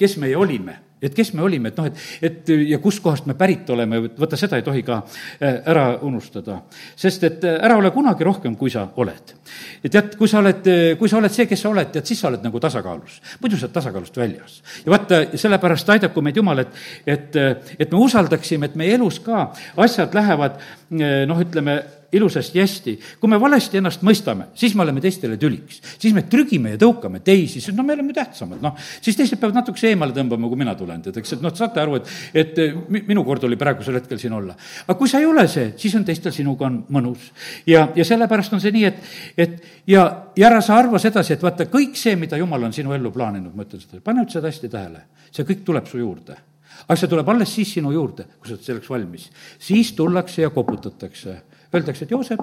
[0.00, 3.68] kes meie olime et kes me olime, et noh, et, et ja kustkohast me pärit
[3.72, 6.60] oleme, vaata seda ei tohi ka äh, ära unustada.
[6.96, 9.34] sest et äh, ära ole kunagi rohkem, kui sa oled.
[9.82, 12.20] ja tead, kui sa oled, äh, kui sa oled see, kes sa oled, tead, siis
[12.20, 13.20] sa oled nagu tasakaalus.
[13.40, 14.60] muidu sa oled tasakaalust väljas.
[14.84, 17.40] ja vaata, sellepärast aidaku meid Jumal, et, et,
[17.78, 20.60] et me usaldaksime, et meie elus ka asjad lähevad
[20.90, 21.80] noh, ütleme,
[22.12, 22.94] ilusasti, hästi.
[23.20, 25.80] kui me valesti ennast mõistame, siis me oleme teistele tüliks.
[25.98, 28.76] siis me trügime ja tõukame teisi, sest no me oleme tähtsamad, noh.
[29.00, 32.00] siis teised peavad natukese eemale tõmbama, kui mina tulen, tead, eks, et noh, saate aru,
[32.00, 34.56] et, et minu kord oli praegusel hetkel siin olla.
[34.86, 37.30] aga kui sa ei ole see, siis on teistel sinuga on mõnus.
[37.66, 41.46] ja, ja sellepärast on see nii, et, et ja, ja ära sa arva sedasi, et
[41.46, 44.50] vaata, kõik see, mida jumal on sinu ellu plaaninud, ma ütlen seda, pane nüüd seda
[44.50, 46.38] hästi tähele, see kõik tuleb su juurde
[46.80, 49.28] aga see tuleb alles siis sinu juurde, kui sa oled selleks valmis.
[49.58, 51.36] siis tullakse ja koputatakse
[51.74, 52.42] öeldakse, et Joosep,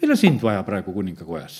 [0.00, 1.58] meil on sind vaja praegu kuningakojas.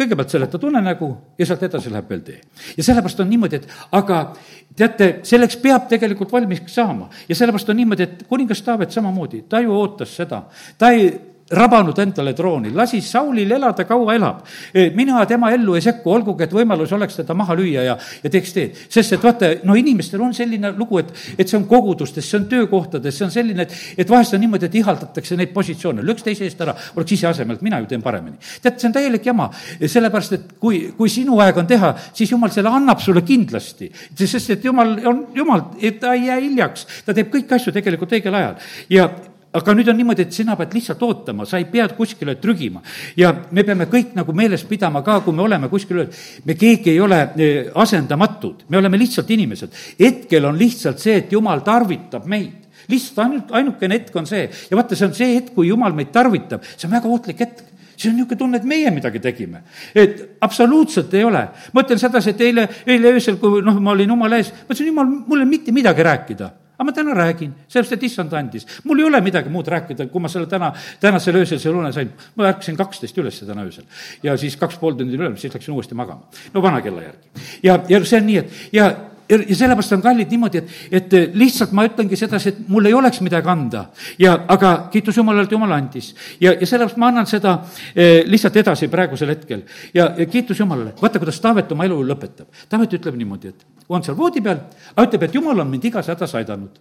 [0.00, 2.38] Kõigepealt seletad unenägu ja sealt edasi läheb veel tee.
[2.76, 4.20] ja sellepärast on niimoodi, et aga
[4.76, 7.10] teate, selleks peab tegelikult valmis saama.
[7.28, 10.46] Ja sellepärast on niimoodi, et kuningas Taavet samamoodi, ta ju ootas seda,
[10.78, 11.10] ta ei
[11.50, 14.42] rabanud endale trooni, lasi Saulil elada, kaua elab.
[14.94, 18.52] mina tema ellu ei sekku, olgugi et võimalus oleks teda maha lüüa ja, ja teeks
[18.54, 18.76] teed.
[18.88, 22.46] sest et vaata, no inimestel on selline lugu, et, et see on kogudustes, see on
[22.50, 26.46] töökohtades, see on selline, et, et vahest on niimoodi, et ihaldatakse neid positsioone, lööks teise
[26.46, 28.38] eest ära, oleks ise asemel, et mina ju teen paremini.
[28.62, 29.48] tead, see on täielik jama,
[29.80, 33.90] sellepärast et kui, kui sinu aeg on teha, siis jumal selle annab sulle kindlasti.
[34.14, 38.14] sest et jumal on, jumal, et ta ei jää hiljaks, ta teeb kõiki asju tegelikult
[38.14, 39.10] õigel ajal ja
[39.52, 42.82] aga nüüd on niimoodi, et sina pead lihtsalt ootama, sa ei pea kuskile trügima.
[43.16, 46.04] ja me peame kõik nagu meeles pidama ka, kui me oleme kuskil,
[46.44, 49.74] me keegi ei ole eh, asendamatud, me oleme lihtsalt inimesed.
[49.98, 54.78] hetkel on lihtsalt see, et jumal tarvitab meid lihtsalt ainult, ainukene hetk on see ja
[54.78, 57.66] vaata, see on see hetk, kui jumal meid tarvitab, see on väga ohtlik hetk
[58.00, 59.62] siis on niisugune tunne, et meie midagi tegime.
[59.94, 61.42] et absoluutselt ei ole.
[61.72, 64.94] ma ütlen sedasi, et eile, eile öösel, kui noh, ma olin jumala ees, ma ütlesin,
[64.94, 68.64] jumal, mul ei ole mitte midagi rääkida aga ma täna räägin, sellepärast et issand andis.
[68.84, 72.08] mul ei ole midagi muud rääkida, kui ma selle täna, tänasel öösel selle une sain.
[72.36, 73.84] ma ärkasin kaksteist üles täna öösel
[74.22, 76.24] ja siis kaks pool tundi üle, siis läksin uuesti magama.
[76.54, 77.44] no vana kella järgi.
[77.62, 78.88] ja, ja see on nii, et ja
[79.30, 83.20] ja sellepärast on kallid niimoodi, et, et lihtsalt ma ütlengi sedasi, et mul ei oleks
[83.24, 83.84] midagi anda.
[84.18, 86.14] ja, aga kiitus Jumalale, et Jumal andis.
[86.40, 87.56] ja, ja sellepärast ma annan seda
[87.94, 89.62] eh, lihtsalt edasi praegusel hetkel.
[89.94, 92.48] ja, ja kiitus Jumalale, vaata, kuidas Taavet oma elu lõpetab.
[92.68, 94.64] Taavet ütleb niimoodi, et on seal voodi peal,
[94.94, 96.80] aga ütleb, et Jumal on mind igas hädas aidanud.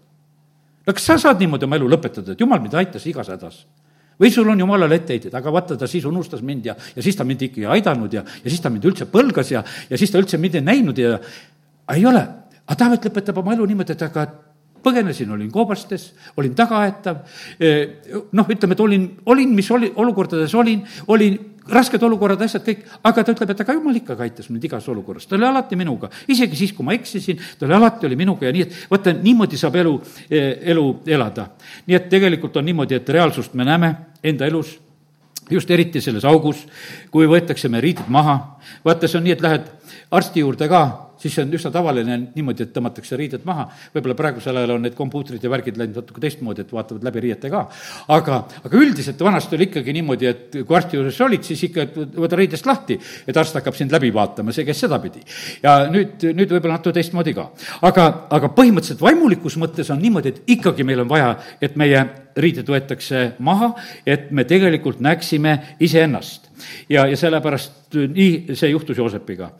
[0.88, 3.66] no kas sa saad niimoodi oma elu lõpetada, et Jumal mind aitas igas hädas?
[4.20, 7.24] või sul on jumalale etteheited, aga vaata, ta siis unustas mind ja, ja siis ta
[7.24, 10.38] mind ikkagi aidanud ja, ja siis ta mind üldse põlgas ja, ja siis ta üldse
[10.38, 11.14] mind ei näinud ja
[11.96, 12.26] ei ole.
[12.70, 14.28] Aga Taavet lõpetab oma elu niimoodi, et aga
[14.84, 17.22] põgenesin, olin koobastes, olin tagaaetav,
[18.32, 21.38] noh, ütleme, et olin, olin, mis oli, olukordades olin, olin
[21.70, 25.28] rasked olukorrad, asjad kõik, aga ta ütleb, et aga jumal ikkagi aitas mind igas olukorras,
[25.30, 26.10] ta oli alati minuga.
[26.28, 29.60] isegi siis, kui ma eksisin, ta oli alati, oli minuga ja nii, et vaata, niimoodi
[29.60, 29.96] saab elu,
[30.30, 31.50] elu elada.
[31.88, 34.78] nii et tegelikult on niimoodi, et reaalsust me näeme enda elus
[35.50, 36.66] just eriti selles augus,
[37.12, 38.40] kui võetakse me riided maha,
[38.86, 39.70] vaata, see on nii, et lähed
[40.12, 43.68] arsti juurde ka siis see on üsna tavaline niimoodi, et tõmmatakse riided maha.
[43.94, 47.52] võib-olla praegusel ajal on need kompuutrid ja värgid läinud natuke teistmoodi, et vaatavad läbi riiete
[47.52, 47.66] ka.
[48.16, 52.18] aga, aga üldiselt vanasti oli ikkagi niimoodi, et kui arsti juures olid, siis ikka, et
[52.26, 55.24] võta riidest lahti, et arst hakkab sind läbi vaatama, see käis sedapidi.
[55.64, 57.50] ja nüüd, nüüd võib-olla natuke teistmoodi ka.
[57.92, 62.06] aga, aga põhimõtteliselt vaimulikus mõttes on niimoodi, et ikkagi meil on vaja, et meie
[62.40, 63.74] riided võetakse maha,
[64.06, 66.49] et me tegelikult näeksime iseennast
[66.90, 69.52] ja, ja sellepärast nii see juhtus Joosepiga.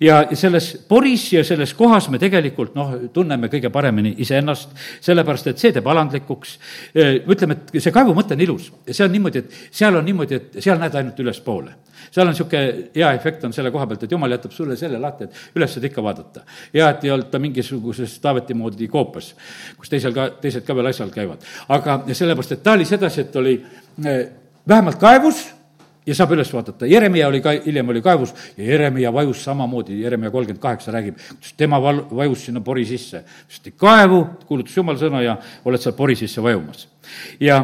[0.00, 4.70] ja selles poris ja selles kohas me tegelikult noh, tunneme kõige paremini iseennast,
[5.04, 6.58] sellepärast et see teeb alandlikuks.
[7.28, 10.60] ütleme, et see kaevu mõte on ilus, see on niimoodi, et seal on niimoodi, et
[10.64, 11.74] seal näed ainult ülespoole.
[12.10, 15.24] seal on niisugune hea efekt on selle koha pealt, et jumal jätab sulle selle lahti,
[15.24, 16.44] et üles saad ikka vaadata.
[16.72, 19.34] ja et ei olnud ta mingisuguses Taaveti moodi koopas,
[19.76, 21.44] kus teisel ka, teised ka veel asjal käivad.
[21.68, 23.58] aga sellepärast, et ta oli sedasi, et oli
[24.04, 24.26] eh,
[24.68, 25.53] vähemalt kaevus
[26.06, 30.30] ja saab üles vaadata, Jeremia oli ka, hiljem oli kaevus ja Jeremia vajus samamoodi, Jeremia
[30.30, 33.24] kolmkümmend kaheksa räägib, kuidas tema val-, vajus sinna pori sisse.
[33.48, 36.88] sest kaevu, kuulutas jumala sõna ja oled seal pori sisse vajumas.
[37.40, 37.60] ja,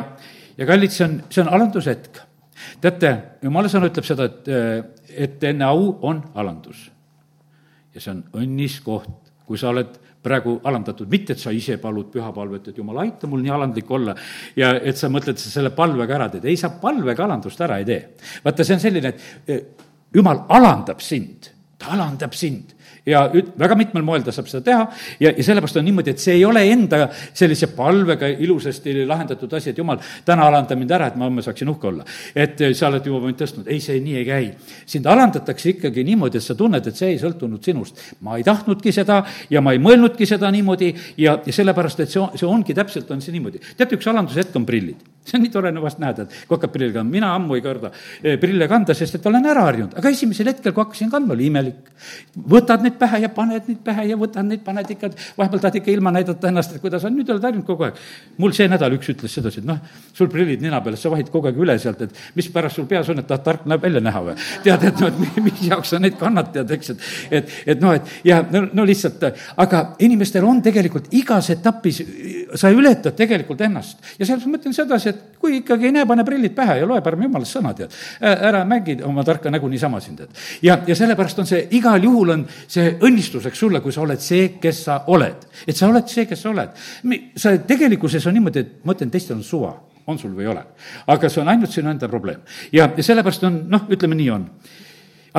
[0.56, 2.22] ja kallid, see on, see on alandushetk.
[2.80, 6.88] teate, jumala sõna ütleb seda, et, et enne au on alandus.
[7.94, 9.12] ja see on õnnis koht,
[9.44, 13.40] kui sa oled praegu alandatud, mitte et sa ise palud pühapalvet, et jumal, aita mul
[13.44, 14.14] nii alandlik olla
[14.56, 16.44] ja et sa mõtled, sa selle palvega ära teed.
[16.44, 18.02] ei, sa palvega alandust ära ei tee.
[18.44, 22.76] vaata, see on selline, et eh, jumal alandab sind, ta alandab sind
[23.10, 24.86] ja üt-, väga mitmel moel ta saab seda teha
[25.20, 29.72] ja, ja sellepärast on niimoodi, et see ei ole enda sellise palvega ilusasti lahendatud asi,
[29.72, 32.06] et jumal, täna alanda mind ära, et ma homme saaksin uhke olla.
[32.34, 34.50] et eh, sa oled juba mind tõstnud, ei, see nii ei käi.
[34.86, 38.02] sind alandatakse ikkagi niimoodi, et sa tunned, et see ei sõltunud sinust.
[38.26, 42.26] ma ei tahtnudki seda ja ma ei mõelnudki seda niimoodi ja, ja sellepärast, et see,
[42.36, 43.62] see ongi täpselt, on see niimoodi.
[43.76, 46.94] teate, üks alandushetk on prillid see on nii tore vahest näeda, et kui hakkab prillid
[46.96, 50.50] kandma, mina ammu ei karda eh, prille kanda, sest et olen ära harjunud, aga esimesel
[50.50, 51.90] hetkel, kui hakkasin kandma, oli imelik.
[52.50, 55.92] võtad neid pähe ja paned neid pähe ja võtad neid, paned ikka, vahepeal tahad ikka
[55.92, 58.00] ilma näidata ennast, et kuidas on, nüüd oled harjunud kogu aeg.
[58.40, 59.80] mul see nädal üks ütles sedasi, et noh,
[60.16, 63.22] sul prillid nina peal, sa vahid kogu aeg üle sealt, et mispärast sul peas on,
[63.22, 64.36] et tahad tark näeb välja näha või?
[64.64, 67.08] tead, et noh, et mis jaoks sa neid kannad, tead, eks, et,
[67.40, 69.24] et, et noh, et ja no, no lihtsalt,
[69.60, 72.02] aga inimestel on tegelikult igas etapis,
[72.54, 76.24] sa ületad tegelikult ennast ja selles ma mõtlen sedasi, et kui ikkagi ei näe, pane
[76.24, 77.94] prillid pähe ja loe parem jumalast sõna, tead.
[78.20, 80.34] ära mängi oma tarka nägu niisama siin, tead.
[80.62, 84.50] ja, ja sellepärast on see, igal juhul on see õnnistuseks sulle, kui sa oled see,
[84.60, 85.46] kes sa oled.
[85.66, 86.76] et sa oled see, kes sa oled.
[87.36, 89.72] sa tegelikkuses on niimoodi, et ma ütlen, teistel on suva,
[90.06, 90.66] on sul või ei ole.
[91.06, 92.44] aga see on ainult sinu enda probleem.
[92.72, 94.44] ja, ja sellepärast on, noh, ütleme nii on.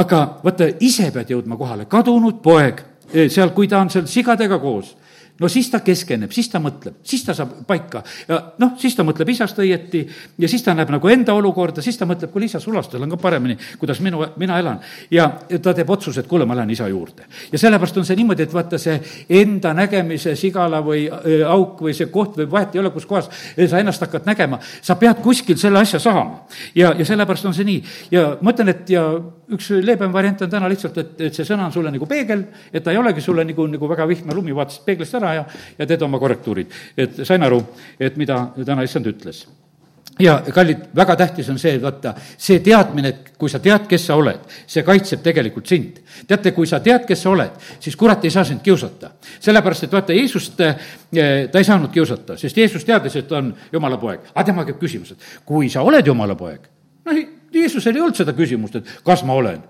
[0.01, 2.81] aga vaata, ise pead jõudma kohale, kadunud poeg,
[3.29, 4.95] seal, kui ta on seal sigadega koos
[5.39, 8.03] no siis ta keskeneb, siis ta mõtleb, siis ta saab paika.
[8.27, 10.03] ja noh, siis ta mõtleb isast õieti
[10.37, 13.19] ja siis ta näeb nagu enda olukorda, siis ta mõtleb, kuule, isa, sulastusel on ka
[13.21, 14.79] paremini, kuidas minu, mina elan.
[15.11, 15.29] ja
[15.61, 17.25] ta teeb otsuse, et kuule, ma lähen isa juurde.
[17.51, 18.99] ja sellepärast on see niimoodi, et vaata, see
[19.41, 23.29] enda nägemise sigala või äh, auk või see koht või vahet ei ole, kus kohas
[23.67, 26.45] sa ennast hakkad nägema, sa pead kuskil selle asja saama.
[26.75, 27.83] ja, ja sellepärast on see nii.
[28.11, 29.05] ja ma ütlen, et ja
[29.55, 32.83] üks leebem variant on täna lihtsalt, et, et see sõna on sulle nagu peegel, et
[32.83, 36.05] ta ei olegi sulle nagu, nagu väga vihma lumi, vaatasid peeglist ära ja, ja teed
[36.07, 36.77] oma korrektuurid.
[36.97, 37.63] et sain aru,
[37.99, 39.45] et mida täna issand ütles
[40.19, 44.17] ja kallid, väga tähtis on see, vaata, see teadmine, et kui sa tead, kes sa
[44.19, 45.99] oled, see kaitseb tegelikult sind.
[46.27, 49.11] teate, kui sa tead, kes sa oled, siis kurat ei saa sind kiusata.
[49.39, 50.75] sellepärast, et vaata, Jeesust eh,
[51.51, 54.19] ta ei saanud kiusata, sest Jeesus teadis, et on jumala poeg.
[54.35, 56.67] aga tema käib küsimus, et kui sa oled jumala poeg,
[57.05, 59.61] noh, Jeesusel ei olnud seda küsimust, et kas ma olen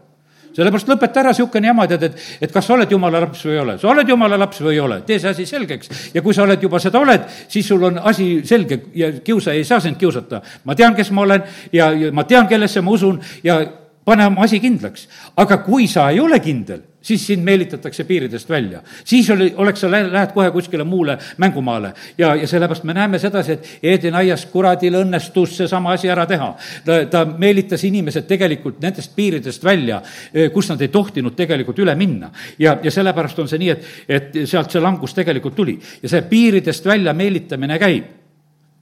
[0.56, 3.62] sellepärast lõpeta ära niisugune jama, tead, et, et kas sa oled jumala laps või ei
[3.62, 3.78] ole.
[3.80, 5.92] sa oled jumala laps või ei ole, tee see asi selgeks.
[6.14, 9.68] ja kui sa oled juba seda oled, siis sul on asi selge ja kiusaja ei
[9.68, 10.42] saa sind kiusata.
[10.66, 13.62] ma tean, kes ma olen ja, ja ma tean, kellesse ma usun ja
[14.06, 15.08] pane oma asi kindlaks.
[15.38, 18.82] aga kui sa ei ole kindel, siis sind meelitatakse piiridest välja.
[19.04, 23.52] siis oli, oleks sa, lähed kohe kuskile muule mängumaale ja, ja sellepärast me näeme sedasi,
[23.52, 26.56] et Eedeni aias kuradil õnnestus seesama asi ära teha.
[26.86, 30.02] ta, ta meelitas inimesed tegelikult nendest piiridest välja,
[30.34, 32.32] eh, kus nad ei tohtinud tegelikult üle minna.
[32.60, 36.22] ja, ja sellepärast on see nii, et, et sealt see langus tegelikult tuli ja see
[36.22, 38.10] piiridest välja meelitamine käib.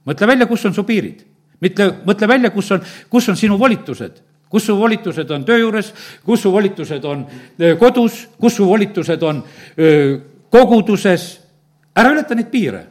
[0.06, 1.22] mõtle välja, kus on su piirid.
[1.60, 2.80] mitte, mõtle välja, kus on,
[3.10, 5.92] kus on sinu volitused kus su volitused on töö juures,
[6.26, 7.24] kus su volitused on
[7.78, 9.44] kodus, kus su volitused on
[10.50, 11.26] koguduses,
[11.94, 12.84] ära ületa neid piire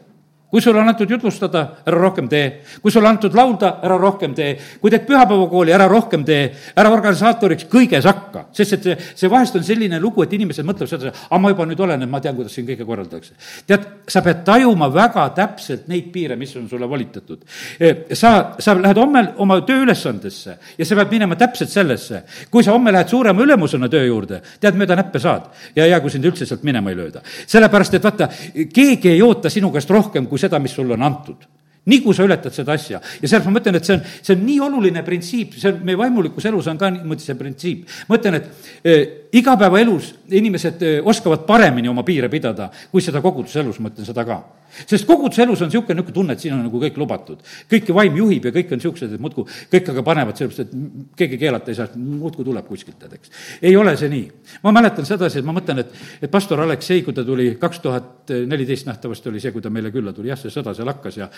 [0.49, 2.61] kui sulle on antud jutlustada, ära rohkem tee.
[2.81, 4.57] kui sulle antud laulda, ära rohkem tee.
[4.81, 6.49] kui teed pühapäevakooli, ära rohkem tee.
[6.75, 10.89] ära organisaatoriks kõiges hakka, sest et see, see vahest on selline lugu, et inimesed mõtlevad
[10.89, 13.33] seda, aga ma juba nüüd olen, et ma tean, kuidas siin kõike korraldatakse.
[13.67, 17.45] tead, sa pead tajuma väga täpselt neid piire, mis on sulle volitatud.
[17.79, 22.23] E, sa, sa lähed homme oma tööülesandesse ja sa pead minema täpselt sellesse.
[22.49, 26.09] kui sa homme lähed suurema ülemusena töö juurde, tead, mööda näppe saad ja hea, kui
[26.09, 27.21] sind üldse sealt minema ei lööda.
[27.45, 28.29] sellepärast, et vaata,
[28.73, 31.47] keegi ei oota sinu käest rohkem kui seda, mis sulle on antud
[31.89, 34.45] nii kui sa ületad seda asja ja sellepärast ma mõtlen, et see on, see on
[34.45, 37.85] nii oluline printsiip, see on meie vaimulikus elus on ka niimoodi see printsiip.
[38.09, 39.01] ma ütlen, et eh,
[39.39, 44.41] igapäevaelus inimesed eh, oskavad paremini oma piire pidada, kui seda koguduselus, ma ütlen seda ka.
[44.85, 47.41] Sest koguduselus on niisugune, niisugune tunne, et siin on nagu kõik lubatud.
[47.71, 51.41] kõiki vaim juhib ja kõik on niisugused, et muudkui kõik aga panevad, sellepärast et keegi
[51.41, 53.33] keelata ei saa, muudkui tuleb kuskilt, tead, eks.
[53.61, 54.29] ei ole see nii.
[54.63, 58.33] ma mäletan sedasi, et ma mõtlen, et, et pastor Aleksei, kui ta tuli, kaks tuhat
[58.47, 61.29] neliteist nähtavasti oli see, kui ta meile külla tuli, jah, see sõda seal hakkas ja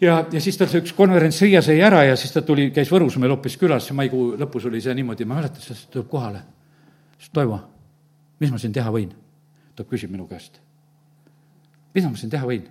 [0.00, 2.90] ja, ja siis tal see üks konverents Riias jäi ära ja siis ta tuli, käis
[2.92, 6.42] Võrus meil hoopis külas, maikuu lõpus oli see niimoodi, ma mäletan, siis ta tuleb kohale.
[7.18, 7.60] siis Toivo,
[8.40, 9.14] mis ma siin teha võin?
[9.76, 10.60] ta küsib minu käest.
[11.96, 12.66] Mida ma siin teha võin?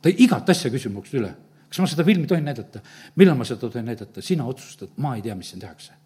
[0.00, 1.32] ta igat asja küsib käest üle.
[1.68, 2.82] kas ma seda filmi tohin näidata?
[3.16, 4.22] millal ma seda tohin näidata?
[4.24, 5.96] sina otsustad, ma ei tea, mis siin tehakse.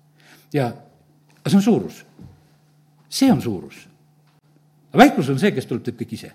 [0.55, 0.71] ja,
[1.41, 2.05] aga see on suurus.
[3.09, 3.87] see on suurus.
[4.97, 6.33] väiklus on see, kes tuleb, teeb kõik ise.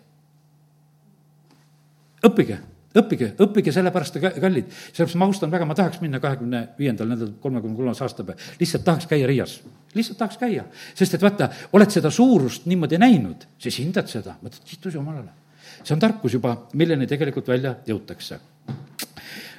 [2.27, 2.59] õppige
[2.97, 7.77] õppige, õppige sellepärast, kallid, sellepärast ma austan väga, ma tahaks minna kahekümne viiendal nädalal, kolmekümne
[7.77, 9.59] kolmas aastapäev, lihtsalt tahaks käia Riias.
[9.93, 10.65] lihtsalt tahaks käia,
[10.97, 15.31] sest et vaata, oled seda suurust niimoodi näinud, siis hindad seda, mõtled, kiitus Jumalale.
[15.83, 18.39] See on tarkus juba, milleni tegelikult välja jõutakse.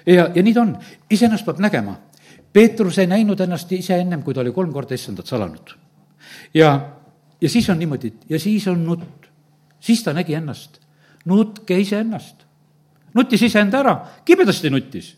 [0.06, 0.76] ja, ja nii ta on,
[1.11, 1.96] iseennast peab nägema.
[2.52, 5.76] Peetrus ei näinud ennast ise ennem, kui ta oli kolm korda issandat salanud.
[6.54, 6.70] ja,
[7.40, 9.30] ja siis on niimoodi, ja siis on nutt,
[9.80, 10.80] siis ta nägi ennast,
[11.24, 12.46] nutke iseennast.
[13.14, 15.16] Nuttis iseenda ära, kibedasti nuttis.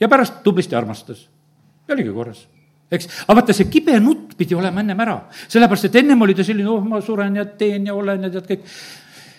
[0.00, 1.28] ja pärast tublisti armastas.
[1.88, 2.48] Ja oligi korras.
[2.92, 5.16] Eks, aga vaata, see kibe nutt pidi olema ennem ära,
[5.48, 8.50] sellepärast et ennem oli ta selline, oh, ma suren ja teen ja olen ja tead
[8.50, 8.66] kõik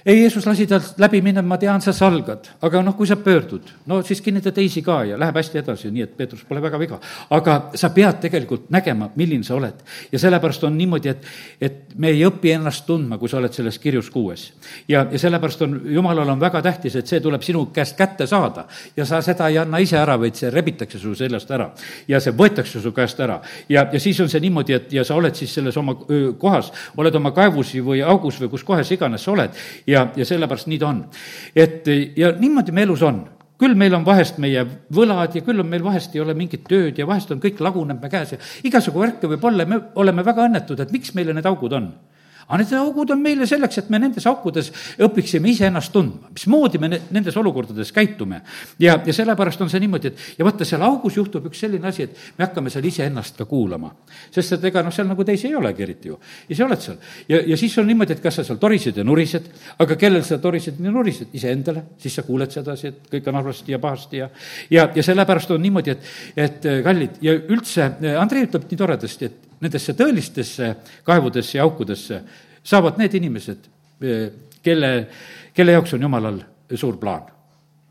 [0.06, 3.72] ei, Jeesus lasi tal läbi minna, ma tean, sa salgad, aga noh, kui sa pöördud,
[3.90, 7.00] no siis kinnita teisi ka ja läheb hästi edasi, nii et Peetrus pole väga viga.
[7.34, 9.82] aga sa pead tegelikult nägema, milline sa oled.
[10.12, 11.26] ja sellepärast on niimoodi, et,
[11.62, 14.54] et me ei õpi ennast tundma, kui sa oled selles kirjus kuues.
[14.88, 18.68] ja, ja sellepärast on, jumalal on väga tähtis, et see tuleb sinu käest kätte saada.
[18.98, 21.72] ja sa seda ei anna ise ära, vaid see rebitakse su seljast ära.
[22.08, 23.40] ja see võetakse su käest ära.
[23.70, 25.98] ja, ja siis on see niimoodi, et ja sa oled siis selles oma
[26.38, 30.28] kohas, oled oma kaevusi või augus või kus kohas iganes sa oled ja ja, ja
[30.28, 31.02] sellepärast nii ta on.
[31.56, 33.24] et ja niimoodi me elus on.
[33.56, 36.98] Küll meil on vahest meie võlad ja küll on meil vahest ei ole mingit tööd
[37.00, 39.64] ja vahest on kõik laguneb me käes ja igasugu värke võib olla.
[39.64, 41.94] Ja me oleme väga õnnetud, et miks meile need augud on
[42.48, 44.70] aga need augud on meile selleks, et me nendes aukudes
[45.02, 48.42] õpiksime iseennast tundma, mismoodi me nendes olukordades käitume.
[48.80, 52.06] ja, ja sellepärast on see niimoodi, et ja vaata, seal augus juhtub üks selline asi,
[52.06, 53.92] et me hakkame seal iseennast ka kuulama.
[54.32, 56.20] sest et ega noh, seal nagu teisi ei olegi eriti ju.
[56.50, 57.00] ise oled seal.
[57.30, 60.38] ja, ja siis on niimoodi, et kas sa seal torised ja nurised, aga kellel sa
[60.38, 64.30] torised ja nurised, iseendale, siis sa kuuled sedasi, et kõik on halvasti ja pahasti ja
[64.70, 69.45] ja, ja sellepärast on niimoodi, et, et kallid ja üldse, Andrei ütleb nii toredasti, et
[69.62, 72.22] nendesse tõelistesse kaevudesse ja aukudesse
[72.66, 73.70] saavad need inimesed,
[74.02, 74.28] eh,
[74.64, 74.92] kelle,
[75.54, 76.42] kelle jaoks on jumalal
[76.74, 77.32] suur plaan.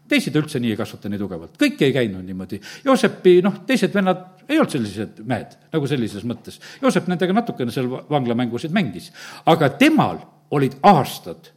[0.09, 2.59] teised üldse nii ei kasvata nii tugevalt, kõik ei käinud niimoodi.
[2.85, 6.59] Joosepi, noh, teised vennad ei olnud sellised mehed nagu sellises mõttes.
[6.83, 9.09] Joosep nendega natukene seal vanglamängusid mängis,
[9.49, 10.21] aga temal
[10.55, 11.51] olid aastad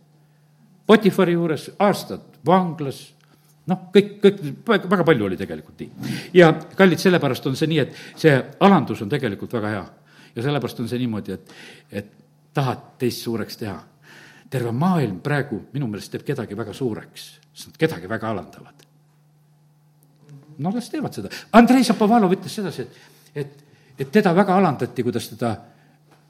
[0.87, 3.01] Potifari juures, aastad vanglas
[3.67, 6.15] noh, kõik, kõik, väga palju oli tegelikult nii.
[6.39, 9.85] ja kallid, sellepärast on see nii, et see alandus on tegelikult väga hea
[10.35, 11.53] ja sellepärast on see niimoodi, et,
[11.91, 12.11] et
[12.53, 13.77] tahad teist suureks teha.
[14.49, 18.85] terve maailm praegu minu meelest teeb kedagi väga suureks, sest nad kedagi väga alandavad.
[20.57, 21.29] no las teevad seda.
[21.51, 23.65] Andrei Zapovalov ütles sedasi, et, et,
[23.99, 25.55] et teda väga alandati, kuidas teda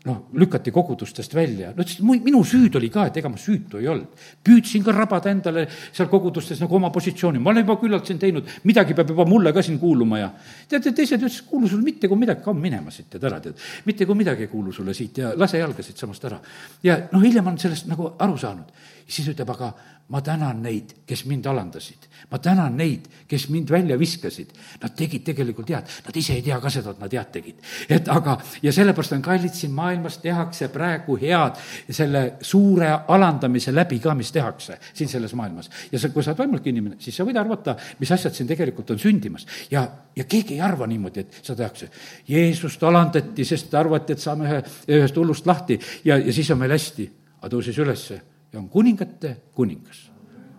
[0.07, 3.81] noh, lükati kogudustest välja, no ütles, et minu süüd oli ka, et ega ma süütu
[3.81, 4.23] ei olnud.
[4.47, 8.47] püüdsin ka rabada endale seal kogudustes nagu oma positsiooni, ma olen juba küllalt siin teinud,
[8.67, 10.31] midagi peab juba mulle ka siin kuuluma ja
[10.69, 13.59] tead, teised ütlesid, kuulu sul mitte kui midagi, kaua minema siit, tead ära, tead.
[13.85, 16.39] mitte kui midagi ei kuulu sulle siit ja lase jalga siit samast ära.
[16.83, 18.73] ja noh, hiljem on sellest nagu aru saanud.
[19.07, 19.73] siis ütleb, aga
[20.07, 22.07] ma tänan neid, kes mind alandasid.
[22.31, 24.47] ma tänan neid, kes mind välja viskasid.
[24.81, 27.55] Nad tegid tegelikult head, nad ise ei tea ka seda, et nad head tegid.
[27.89, 33.99] et aga, ja sellepärast on kallid, siin maailmas tehakse praegu head selle suure alandamise läbi
[33.99, 35.69] ka, mis tehakse siin selles maailmas.
[35.91, 38.95] ja sa, kui sa oled vaimulik inimene, siis sa võid arvata, mis asjad siin tegelikult
[38.95, 39.45] on sündimas.
[39.71, 39.83] ja,
[40.15, 41.91] ja keegi ei arva niimoodi, et seda tehakse.
[42.27, 44.63] Jeesust alandati, sest arvati, et saame ühe,
[45.01, 47.11] ühest hullust lahti ja, ja siis on meil hästi.
[47.37, 48.21] aga tõusis ülesse
[48.53, 50.11] ja on kuningate kuningas.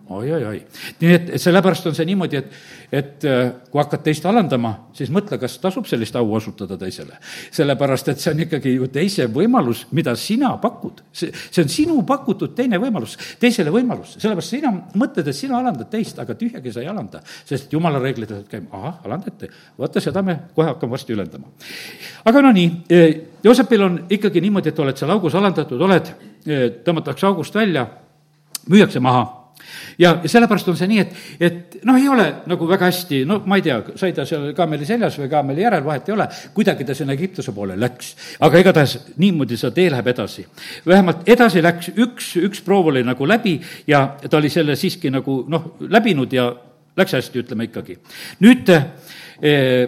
[0.09, 0.59] Oi-oi-oi.
[1.01, 2.53] nii et, et sellepärast on see niimoodi, et,
[3.01, 7.19] et äh, kui hakkad teist alandama, siis mõtle, kas tasub sellist au osutada teisele.
[7.55, 11.03] sellepärast, et see on ikkagi ju teise võimalus, mida sina pakud.
[11.13, 15.91] see, see on sinu pakutud teine võimalus, teisele võimalus, sellepärast sina mõtled, et sina alandad
[15.93, 17.21] teist, aga tühjagi sa ei alanda.
[17.45, 21.53] sest jumala reeglid ütlevad käima, ahah, alandate, vaata seda me kohe hakkame varsti ülendama.
[22.25, 23.09] aga no nii, eh,
[23.43, 27.85] Joosepil on ikkagi niimoodi, et oled seal augus alandatud, oled, eh, tõmmatakse august välja,
[28.69, 29.38] müüakse maha
[29.99, 33.59] ja sellepärast on see nii, et, et noh, ei ole nagu väga hästi, no ma
[33.59, 36.95] ei tea, sai ta seal kaameli seljas või kaameli järel, vahet ei ole, kuidagi ta
[36.97, 38.15] sinna Egiptuse poole läks.
[38.45, 40.47] aga igatahes niimoodi see tee läheb edasi.
[40.87, 45.43] vähemalt edasi läks, üks, üks proov oli nagu läbi ja ta oli selle siiski nagu
[45.47, 46.49] noh, läbinud ja
[46.99, 47.97] läks hästi, ütleme ikkagi.
[48.45, 48.69] nüüd,
[49.41, 49.87] eh,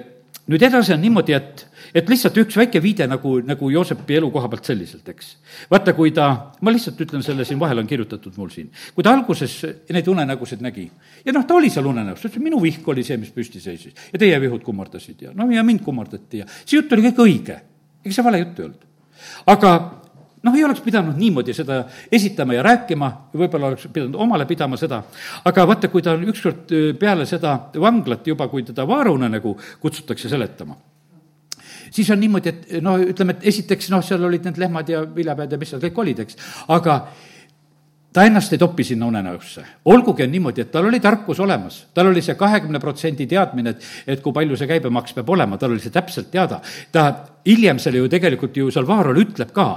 [0.49, 4.49] nüüd edasi on niimoodi, et et lihtsalt üks väike viide nagu, nagu Joosepi elu koha
[4.51, 5.31] pealt selliselt, eks.
[5.71, 6.27] vaata, kui ta,
[6.63, 9.57] ma lihtsalt ütlen selle siin, vahel on kirjutatud mul siin, kui ta alguses
[9.91, 10.87] neid unenägusid nägi
[11.25, 14.07] ja noh, ta oli seal unenäos, ta ütles, minu vihk oli see, mis püsti seisis
[14.13, 17.59] ja teie vihud kummardasid ja no ja mind kummardati ja see jutt oli kõik õige.
[18.05, 18.87] ega see vale jutt ei olnud.
[19.51, 19.75] aga
[20.43, 25.03] noh, ei oleks pidanud niimoodi seda esitama ja rääkima, võib-olla oleks pidanud omale pidama seda,
[25.45, 30.77] aga vaata, kui ta on ükskord peale seda vanglat juba, kui teda vaarunenägu kutsutakse seletama
[31.91, 35.51] siis on niimoodi, et no ütleme, et esiteks noh, seal olid need lehmad ja viljapead
[35.51, 36.37] ja mis seal kõik olid, eks,
[36.71, 37.01] aga
[38.13, 39.63] ta ennast ei topi sinna unenäosse.
[39.85, 43.85] olgugi on niimoodi, et tal oli tarkus olemas, tal oli see kahekümne protsendi teadmine, et,
[44.07, 46.59] et kui palju see käibemaks peab olema, tal oli see täpselt teada.
[46.91, 47.05] ta
[47.47, 49.67] hiljem selle ju tegelikult ju seal Vaarol ütleb ka,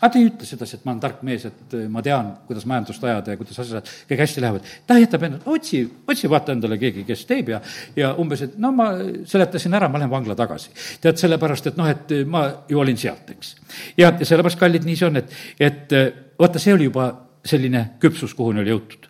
[0.00, 3.04] aga ta ei ütle sedasi, et ma olen tark mees, et ma tean, kuidas majandust
[3.04, 4.72] ajada ja kuidas asjad kõik hästi lähevad.
[4.86, 7.60] ta jätab ennast, otsi, otsi vaata endale keegi, kes teeb ja,
[7.96, 8.90] ja umbes, et no ma
[9.24, 10.74] seletasin ära, ma lähen vangla tagasi.
[11.00, 13.54] tead, sellepärast, et noh, et ma ju olin sealt, eks.
[13.96, 15.94] ja, ja sellepärast, kallid, nii see on, et, et
[16.38, 17.12] vaata, see oli juba
[17.44, 19.08] selline küpsus, kuhuni oli jõutud.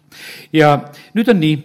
[0.53, 0.75] ja
[1.15, 1.57] nüüd on nii,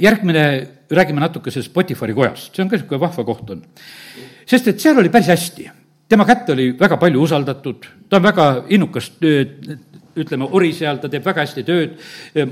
[0.00, 0.44] järgmine,
[0.90, 3.62] räägime natukese Spotify kojast, see on ka niisugune vahva koht on.
[4.46, 5.68] sest et seal oli päris hästi,
[6.08, 9.12] tema kätte oli väga palju usaldatud, ta on väga innukas
[10.18, 11.96] ütleme, ori seal, ta teeb väga hästi tööd,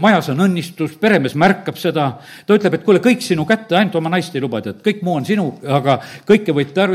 [0.01, 2.09] majas on õnnistus, peremees märkab seda,
[2.47, 5.17] ta ütleb, et kuule, kõik sinu kätte, ainult oma naist ei luba, tead, kõik muu
[5.19, 5.49] on sinu,
[5.79, 5.99] aga
[6.29, 6.95] kõike võid tar-,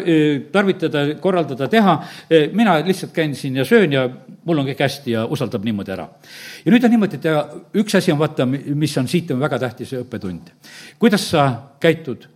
[0.54, 1.98] tarvitada, korraldada, teha,
[2.56, 4.08] mina lihtsalt käin siin ja söön ja
[4.46, 6.08] mul on kõik hästi ja usaldab niimoodi ära.
[6.66, 7.44] ja nüüd on niimoodi, et ja
[7.80, 10.52] üks asi on vaata, mis on siit, on väga tähtis õppetund.
[11.00, 12.28] kuidas sa käitud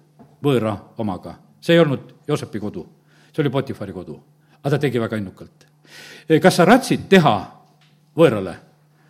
[0.44, 1.38] võõra omaga?
[1.62, 2.86] see ei olnud Joosepi kodu,
[3.32, 4.18] see oli Potifari kodu,
[4.62, 5.68] aga ta tegi väga innukalt.
[6.42, 7.57] kas sa ratsid teha
[8.18, 8.56] võõrale.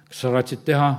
[0.08, 0.89] kas sa raatsid teha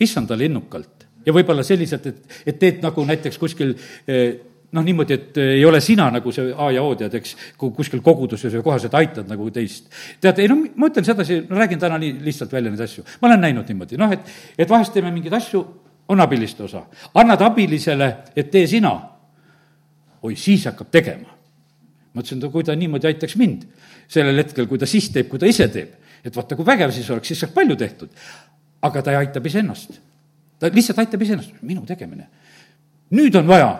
[0.00, 3.74] issandale innukalt ja võib-olla selliselt, et, et teed nagu näiteks kuskil
[4.06, 4.38] eh,
[4.72, 8.52] noh, niimoodi, et ei ole sina nagu see A ja O, tead, eks, kuskil koguduses
[8.58, 9.88] või kohas, et aitad nagu teist.
[10.20, 13.04] tead, ei no ma ütlen sedasi, räägin täna nii lihtsalt välja neid asju.
[13.20, 15.64] ma olen näinud niimoodi, noh, et, et vahest teeme mingeid asju,
[16.08, 16.84] on abiliste osa.
[17.14, 18.94] annad abilisele, et tee sina.
[20.22, 21.36] oi, siis hakkab tegema.
[22.12, 23.64] ma ütlesin, no kui ta niimoodi aitaks mind
[24.08, 27.10] sellel hetkel, kui ta siis teeb, kui ta ise teeb et vaata, kui vägev siis
[27.10, 28.08] oleks, siis saaks palju tehtud.
[28.82, 30.00] aga ta aitab iseennast.
[30.58, 32.28] ta lihtsalt aitab iseennast, minu tegemine.
[33.10, 33.70] nüüd on vaja,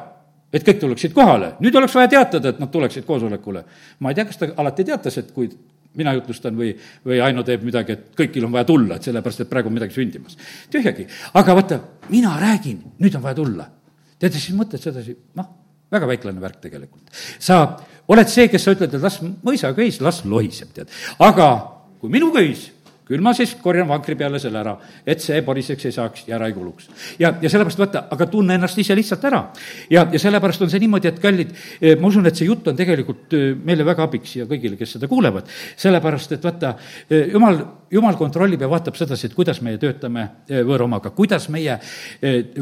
[0.52, 3.64] et kõik tuleksid kohale, nüüd oleks vaja teatada, et nad tuleksid koosolekule.
[4.00, 5.50] ma ei tea, kas ta alati teatas, et kui
[5.98, 6.72] mina jutlustan või,
[7.06, 9.96] või Aino teeb midagi, et kõigil on vaja tulla, et sellepärast, et praegu on midagi
[9.96, 10.36] sündimas.
[10.70, 13.70] tühjagi, aga vaata, mina räägin, nüüd on vaja tulla.
[14.18, 15.48] tead, siis mõtled sedasi, noh,
[15.92, 17.10] väga väiklane värk tegelikult.
[17.38, 17.76] sa
[18.08, 20.88] oled see, kes sa ütled, et las mõisa köis, las lohiseb, tead.
[21.18, 22.68] aga kui minu köis
[23.08, 24.74] küll ma siis korjan vankri peale selle ära,
[25.06, 26.88] et see poriseks ei saaks ja ära ei kuluks.
[27.18, 29.42] ja, ja sellepärast vaata, aga tunne ennast ise lihtsalt ära.
[29.90, 32.76] ja, ja sellepärast on see niimoodi, et kallid, eh, ma usun, et see jutt on
[32.76, 35.48] tegelikult eh, meile väga abiks ja kõigile, kes seda kuulevad.
[35.76, 36.74] sellepärast, et vaata,
[37.08, 41.78] eh, jumal, jumal kontrollib ja vaatab sedasi, et kuidas meie töötame võõromaga, kuidas meie,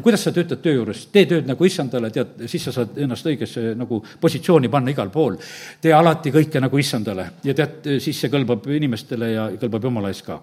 [0.03, 3.73] kuidas sa töötad töö juures, tee tööd nagu issandale, tead, siis sa saad ennast õigesse
[3.79, 5.35] nagu positsiooni panna igal pool.
[5.83, 10.23] tee alati kõike nagu issandale ja tead, siis see kõlbab inimestele ja kõlbab jumala ees
[10.23, 10.43] ka ka.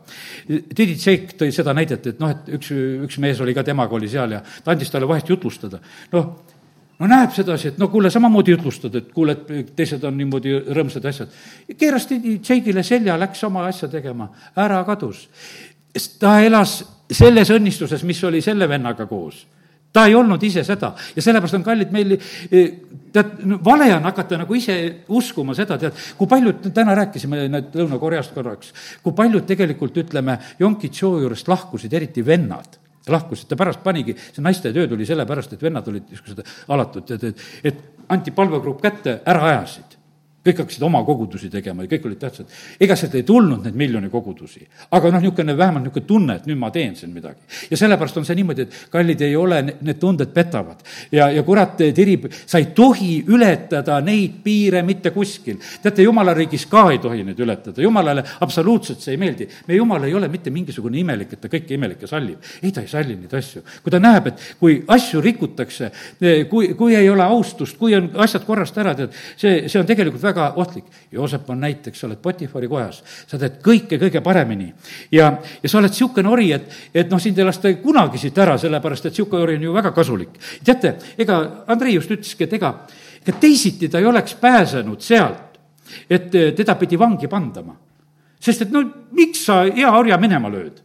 [0.50, 2.74] Didi Tšeik tõi seda näidet, et noh, et üks,
[3.08, 5.80] üks mees oli ka, temaga oli seal ja ta andis talle vahest jutlustada.
[6.12, 6.30] noh,
[7.00, 11.08] no näeb sedasi, et no kuule, samamoodi jutlustad, et kuule, et teised on niimoodi rõõmsad
[11.10, 11.34] asjad.
[11.78, 15.28] keeras Didi Tšeigile selja, läks oma asja tegema, ära kadus.
[16.20, 16.82] ta elas
[17.12, 19.46] selles õnnistuses, mis oli selle vennaga koos
[19.94, 20.94] ta ei olnud ise seda.
[21.16, 22.16] Ja sellepärast on kallid meil,
[22.50, 22.64] e,
[23.14, 23.36] tead,
[23.66, 24.78] vale on hakata nagu ise
[25.14, 28.74] uskuma seda, tead, kui paljud, täna rääkisime need Lõuna-Koreast korraks,
[29.06, 32.80] kui paljud tegelikult, ütleme, Yonkitšo juurest lahkusid, eriti vennad.
[33.14, 36.40] Lahkusid, ta pärast panigi, see naiste töö tuli sellepärast, et vennad olid niisugused
[36.72, 40.00] alatud, et, et, et anti palvegrupp kätte, ära ajasid
[40.44, 42.50] kõik hakkasid oma kogudusi tegema ja kõik olid tähtsad.
[42.80, 44.66] ega sealt ei tulnud neid miljoni kogudusi.
[44.92, 47.40] aga noh, niisugune vähemalt niisugune tunne, et nüüd ma teen siin midagi.
[47.72, 50.84] ja sellepärast on see niimoodi, et kallid ei ole, need tunded petavad.
[51.12, 55.60] ja, ja kurat tirib, sa ei tohi ületada neid piire mitte kuskil.
[55.82, 59.48] teate, jumala riigis ka ei tohi neid ületada, jumalale absoluutselt see ei meeldi.
[59.68, 62.44] meie jumal ei ole mitte mingisugune imelik, et ta kõike imelikke sallib.
[62.62, 63.64] ei, ta ei salli neid asju.
[63.84, 65.92] kui ta näeb, et kui asju rikutakse,
[66.50, 70.22] kui, kui ei ole austust, kui on asjad korrast ära, tead, see, see on tegelikult
[70.22, 70.86] väga väga ohtlik.
[71.12, 74.74] Joosep on näiteks, sa oled Potifari kojas, sa teed kõike kõige paremini.
[75.12, 75.32] ja,
[75.64, 79.06] ja sa oled niisugune ori, et, et noh, sind ei lasta kunagi siit ära, sellepärast
[79.06, 80.38] et niisugune ori on ju väga kasulik.
[80.64, 82.74] teate, ega Andrei just ütleski, et ega,
[83.22, 85.60] ega teisiti ta ei oleks pääsenud sealt,
[86.10, 87.76] et teda pidi vangi pandama.
[88.40, 90.82] sest et no miks sa hea orja minema lööd?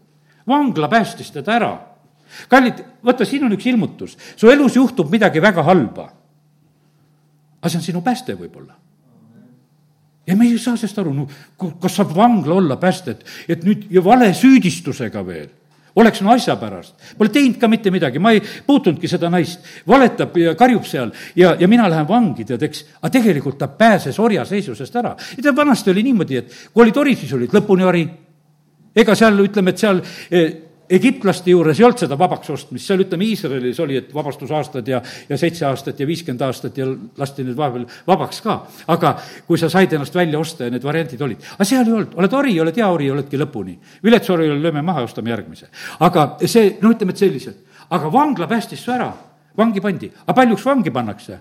[0.49, 1.73] vangla päästis teda ära
[2.49, 4.17] kallid, vaata, siin on üks ilmutus.
[4.37, 6.13] su elus juhtub midagi väga halba.
[7.61, 8.88] aga see on sinu pääste võib-olla
[10.29, 11.29] ja me ei saa sellest aru, no
[11.81, 15.49] kas saab vangla olla päästet, et nüüd ja valesüüdistusega veel
[15.99, 16.95] oleks no asja pärast.
[17.19, 21.55] Pole teinud ka mitte midagi, ma ei puutunudki seda naist, valetab ja karjub seal ja,
[21.59, 22.85] ja mina lähen vangi, tead, eks.
[23.01, 25.17] aga tegelikult ta pääses orjaseisusest ära.
[25.37, 28.07] ja tead, vanasti oli niimoodi, et kui olid ori, siis olid lõpuni ori.
[28.95, 33.27] ega seal, ütleme, et seal eh, egiptlaste juures ei olnud seda vabaks ostmist, seal ütleme,
[33.29, 36.87] Iisraelis oli, et vabastusaastad ja, ja seitse aastat ja viiskümmend aastat ja
[37.19, 38.59] lasti nüüd vahepeal vabaks ka.
[38.95, 39.15] aga
[39.47, 42.37] kui sa said ennast välja osta ja need variandid olid, aga seal ei olnud, oled
[42.41, 43.77] ori, oled hea ori, oledki lõpuni.
[44.05, 45.69] vilets ori lööme maha ostame järgmise.
[46.01, 47.59] aga see, no ütleme, et selliselt.
[47.91, 49.13] aga vangla päästis su ära,
[49.57, 51.41] vangi pandi, aga paljuks vangi pannakse?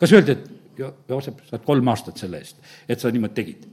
[0.00, 0.48] kas öeldi, et
[0.80, 2.56] Joosep, saad kolm aastat selle eest,
[2.88, 3.66] et sa niimoodi tegid?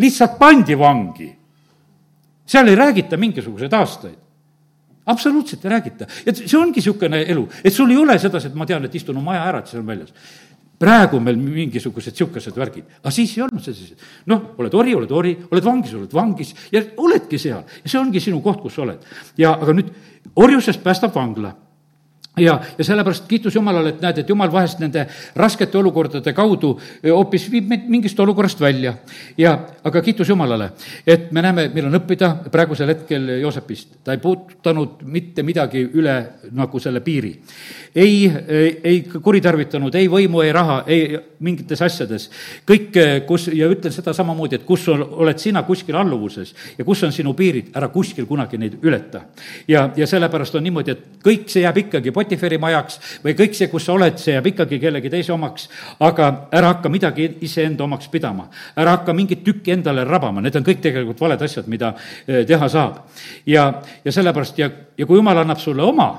[0.00, 1.28] lihtsalt pandi vangi
[2.52, 4.20] seal ei räägita mingisuguseid aastaid
[5.06, 6.06] absoluutselt ei räägita.
[6.26, 9.18] et see ongi niisugune elu, et sul ei ole sedasi, et ma tean, et istun
[9.18, 10.12] oma aja ära, et see on väljas.
[10.82, 13.98] praegu on meil mingisugused niisugused värgid, aga siis ei olnud sellised.
[14.26, 18.20] noh, oled ori, oled ori, oled vangis, oled vangis ja oledki seal ja see ongi
[18.20, 19.02] sinu koht, kus sa oled.
[19.38, 19.92] ja aga nüüd
[20.36, 21.54] orjusest päästab vangla
[22.36, 25.04] ja, ja sellepärast kiitus Jumalale, et näed, et Jumal vahest nende
[25.36, 26.72] raskete olukordade kaudu
[27.04, 28.94] hoopis viib meid mingist olukorrast välja.
[29.38, 30.70] ja, aga kiitus Jumalale,
[31.06, 33.98] et me näeme, meil on õppida praegusel hetkel Joosepist.
[34.04, 36.16] ta ei puudutanud mitte midagi üle
[36.52, 37.34] nagu selle piiri.
[37.94, 38.32] ei,
[38.84, 42.30] ei kuritarvitanud ei võimu, ei raha, ei mingites asjades.
[42.68, 47.02] kõik, kus, ja ütlen seda samamoodi, et kus on, oled sina kuskil alluvuses ja kus
[47.02, 49.26] on sinu piirid, ära kuskil kunagi neid ületa.
[49.68, 53.68] ja, ja sellepärast on niimoodi, et kõik see jääb ikkagi Potiferi majaks või kõik see,
[53.72, 55.68] kus sa oled, see jääb ikkagi kellegi teise omaks,
[56.00, 58.48] aga ära hakka midagi iseenda omaks pidama.
[58.76, 61.94] ära hakka mingit tükki endale rabama, need on kõik tegelikult valed asjad, mida
[62.26, 63.02] eh, teha saab.
[63.46, 66.12] ja, ja sellepärast ja, ja kui jumal annab sulle oma,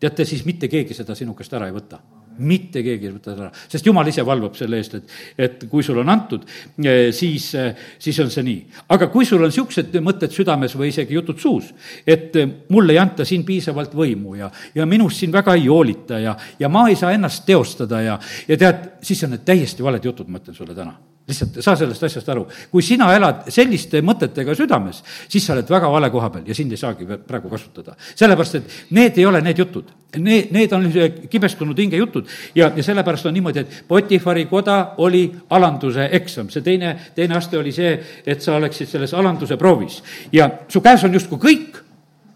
[0.00, 3.48] teate, siis mitte keegi seda sinu käest ära ei võta mitte keegi ei võta ära,
[3.70, 5.16] sest jumal ise valvab selle eest, et,
[5.48, 6.46] et kui sul on antud,
[6.82, 8.62] eh, siis, eh, siis on see nii.
[8.94, 11.72] aga kui sul on niisugused mõtted südames või isegi jutud suus,
[12.06, 16.22] et eh, mulle ei anta siin piisavalt võimu ja, ja minust siin väga ei hoolita
[16.22, 18.18] ja, ja ma ei saa ennast teostada ja,
[18.48, 20.96] ja tead, siis on need täiesti valed jutud, ma ütlen sulle täna
[21.28, 22.46] lihtsalt saa sellest asjast aru.
[22.70, 26.72] kui sina elad selliste mõtetega südames, siis sa oled väga vale koha peal ja sind
[26.72, 27.96] ei saagi praegu kasutada.
[28.14, 29.90] sellepärast, et need ei ole need jutud.
[30.16, 30.86] Need, need on
[31.28, 36.48] kibestunud hinge jutud ja, ja sellepärast on niimoodi, et Potifari koda oli alanduse eksam.
[36.50, 40.02] see teine, teine aste oli see, et sa oleksid selles alanduse proovis.
[40.32, 41.87] ja su käes on justkui kõik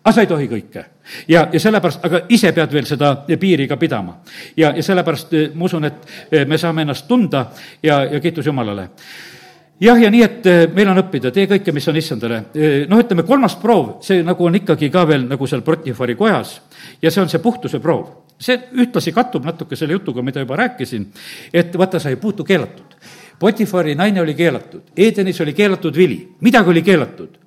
[0.03, 0.85] aga sa ei tohi kõike.
[1.29, 4.19] ja, ja sellepärast, aga ise pead veel seda piiri ka pidama.
[4.57, 7.47] ja, ja sellepärast eh, ma usun, et eh, me saame ennast tunda
[7.83, 8.89] ja, ja kiitus Jumalale
[9.81, 12.43] jah, ja nii, et eh, meil on õppida, tee kõike, mis on issandale.
[12.89, 16.61] noh, ütleme kolmas proov, see nagu on ikkagi ka veel nagu seal Potifari kojas
[17.03, 18.09] ja see on see puhtuse proov.
[18.43, 21.07] see ühtlasi kattub natuke selle jutuga, mida juba rääkisin,
[21.55, 22.99] et vaata, sa ei puutu keelatud.
[23.39, 27.39] Potifari naine oli keelatud, Edenis oli keelatud vili, midagi oli keelatud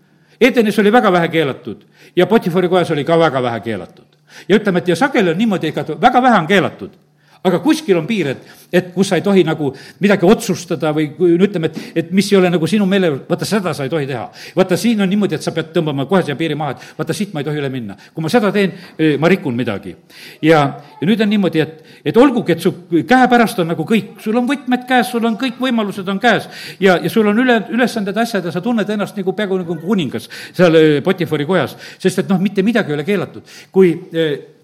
[0.42, 1.84] Edenis oli väga vähe keelatud
[2.16, 4.06] ja Potifari kojas oli ka väga vähe keelatud.
[4.48, 7.05] ja ütleme, et ja sageli on niimoodi, ega väga vähe on keelatud
[7.46, 9.70] aga kuskil on piir, et, et kus sa ei tohi nagu
[10.04, 13.74] midagi otsustada või kui ütleme, et, et mis ei ole nagu sinu meele, vaata seda
[13.78, 14.26] sa ei tohi teha.
[14.56, 17.34] vaata, siin on niimoodi, et sa pead tõmbama kohe siia piiri maha, et vaata, siit
[17.34, 17.98] ma ei tohi üle minna.
[18.14, 19.96] kui ma seda teen, eh, ma rikun midagi.
[20.42, 20.64] ja,
[21.02, 24.50] ja nüüd on niimoodi, et, et olgugi, et su käepärast on nagu kõik, sul on
[24.50, 28.46] võtmed käes, sul on kõik võimalused on käes ja, ja sul on üle, ülesanded, asjad
[28.46, 32.42] ja sa tunned ennast nagu peaaegu nagu kuningas seal eh, Potifari kojas, sest et noh,
[32.42, 33.56] mitte midagi ei ole keelatud.
[33.72, 33.94] kui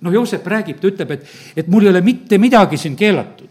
[0.01, 1.27] noh, Joosep räägib, ta ütleb, et,
[1.57, 3.49] et mul ei ole mitte midagi siin keelatud.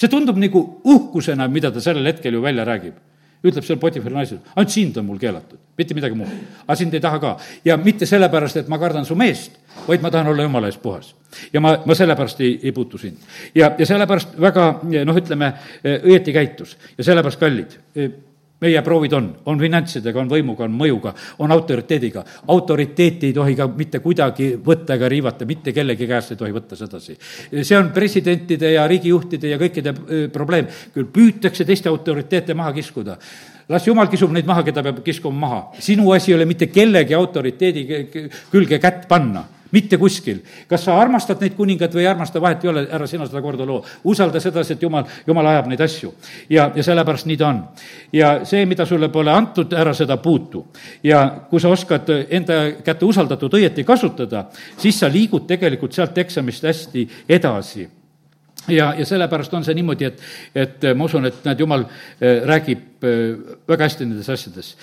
[0.00, 2.94] see tundub nagu uhkusena, mida ta sellel hetkel ju välja räägib.
[3.44, 6.28] ütleb seal Potifari naisele, ainult sind on mul keelatud, mitte midagi muud.
[6.66, 7.36] aga sind ei taha ka.
[7.64, 9.52] ja mitte sellepärast, et ma kardan su meest,
[9.86, 11.14] vaid ma tahan olla jumala eest puhas.
[11.52, 13.18] ja ma, ma sellepärast ei, ei puutu sind.
[13.54, 15.52] ja, ja sellepärast väga noh, ütleme,
[15.84, 17.78] õieti käitus ja sellepärast kallid
[18.60, 22.24] meie proovid on, on finantsidega, on võimuga, on mõjuga, on autoriteediga.
[22.48, 26.76] autoriteeti ei tohi ka mitte kuidagi võtta ega riivata, mitte kellegi käest ei tohi võtta
[26.76, 27.16] sedasi.
[27.62, 29.94] see on presidentide ja riigijuhtide ja kõikide
[30.32, 33.18] probleem, küll püütakse teiste autoriteete maha kiskuda
[33.70, 35.60] las jumal kisub neid maha, keda peab kiskuma maha.
[35.78, 37.86] sinu asi ei ole mitte kellegi autoriteedi
[38.50, 40.40] külge kätt panna mitte kuskil.
[40.68, 43.66] kas sa armastad neid kuningaid või ei armasta, vahet ei ole, ära sina seda korda
[43.66, 43.84] loo.
[44.04, 46.14] usalda sedasi, et jumal, jumal ajab neid asju.
[46.50, 47.62] ja, ja sellepärast nii ta on.
[48.12, 50.66] ja see, mida sulle pole antud, ära seda puutu.
[51.02, 54.46] ja kui sa oskad enda kätte usaldatud õieti kasutada,
[54.76, 57.88] siis sa liigud tegelikult sealt eksamist hästi edasi
[58.68, 60.20] ja, ja sellepärast on see niimoodi, et,
[60.54, 61.86] et ma usun, et näed, jumal
[62.20, 64.74] eh, räägib eh, väga hästi nendes asjades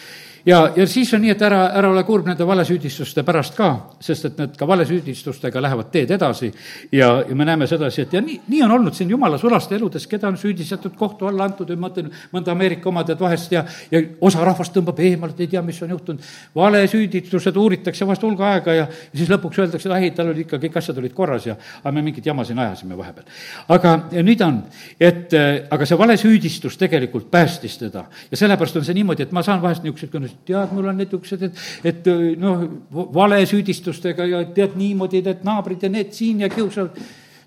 [0.48, 3.70] ja, ja siis on nii, et ära, ära ole kurb nende valesüüdistuste pärast ka,
[4.04, 6.50] sest et need ka valesüüdistustega lähevad teed edasi
[6.92, 10.08] ja, ja me näeme sedasi, et ja nii, nii on olnud siin jumala sulaste eludes,
[10.08, 13.66] keda on süüdistatud, kohtu alla antud ja ma mõtlen, mõnda Ameerika omad, et vahest ja,
[13.92, 16.32] ja osa rahvast tõmbab eemalt, ei tea, mis on juhtunud.
[16.56, 20.62] valesüüdistused uuritakse vahest hulga aega ja, ja siis lõpuks öeldakse, et ai, tal oli ikka,
[20.64, 23.28] kõik asjad olid korras ja aga me mingit jama siin ajasime vahepeal.
[23.76, 24.62] aga nüüd on,
[25.00, 25.36] et
[25.72, 29.84] aga see valesüüdistus tegelikult päästis teda ja sellepärast on see niimoodi, et ma saan vahest
[29.84, 32.12] niisuguseid tead, mul on niisugused, et, et
[32.42, 37.02] noh, valesüüdistustega ja tead niimoodi, et naabrid ja need siin ja kiusavad,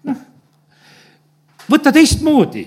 [0.08, 0.26] noh,
[1.70, 2.66] võta teistmoodi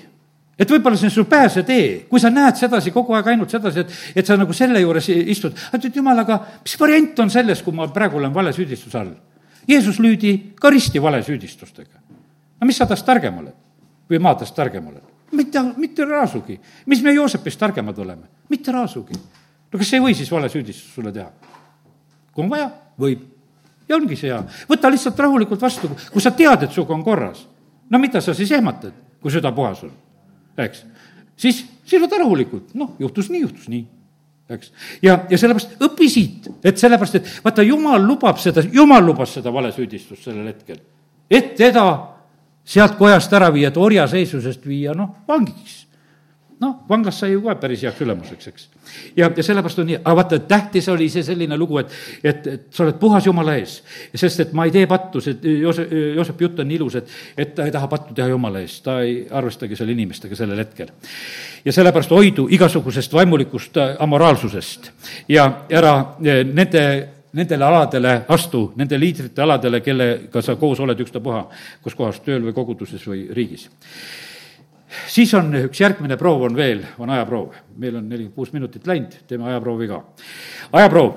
[0.59, 3.93] et võib-olla see on su pääsetee, kui sa näed sedasi kogu aeg ainult sedasi, et,
[4.21, 7.87] et sa nagu selle juures istud, ütled jumal, aga mis variant on selles, kui ma
[7.93, 9.13] praegu olen valesüüdistuse all?
[9.67, 12.01] Jeesus lüüdi ka risti valesüüdistustega.
[12.59, 13.55] no mis sa tast targem oled
[14.11, 15.01] või ma tast targem olen?
[15.31, 16.59] mitte, mitte raasugi.
[16.85, 18.27] mis me Joosepist targemad oleme?
[18.49, 19.17] mitte raasugi
[19.73, 21.31] no kas ei või siis valesüüdistust sulle teha?
[22.33, 22.69] kui on vaja,
[22.99, 23.25] võib.
[23.89, 24.39] ja ongi see hea.
[24.69, 27.43] võta lihtsalt rahulikult vastu, kui sa tead, et sinuga on korras.
[27.89, 29.91] no mida sa siis ehmatad, kui süda puhas on,
[30.61, 30.85] eks?
[31.37, 31.65] siis,
[31.97, 33.85] võta rahulikult, noh, juhtus nii, juhtus nii
[34.53, 34.71] eks.
[35.01, 39.53] ja, ja sellepärast õpi siit, et sellepärast, et vaata, jumal lubab seda, jumal lubas seda
[39.53, 40.81] valesüüdistust sellel hetkel.
[41.29, 41.87] et teda
[42.63, 45.83] sealt kojast ära viia, et orjaseisusest viia, noh, vangiks
[46.63, 48.67] noh, vanglas sai ju ka päris heaks ülemuseks, eks.
[49.17, 52.65] ja, ja sellepärast on nii, aga vaata, tähtis oli see selline lugu, et, et, et
[52.73, 53.77] sa oled puhas Jumala ees.
[54.15, 57.55] sest et ma ei tee pattu, see Joosep, Joosepi jutt on nii ilus, et, et
[57.55, 60.93] ta ei taha pattu teha Jumala eest, ta ei arvestagi seal inimestega sellel hetkel.
[61.65, 64.91] ja sellepärast hoidu igasugusest vaimulikust äh, amoraalsusest
[65.31, 66.85] ja ära äh, nende
[67.33, 71.47] nendele aladele astu, nende liidrite aladele, kellega sa koos oled ükstapuha,
[71.81, 73.71] kus kohas tööl või koguduses või riigis
[75.07, 77.53] siis on üks järgmine proov on veel, on ajaproov.
[77.77, 80.03] meil on nelikümmend kuus minutit läinud, teeme ajaproovi ka.
[80.71, 81.13] ajaproov.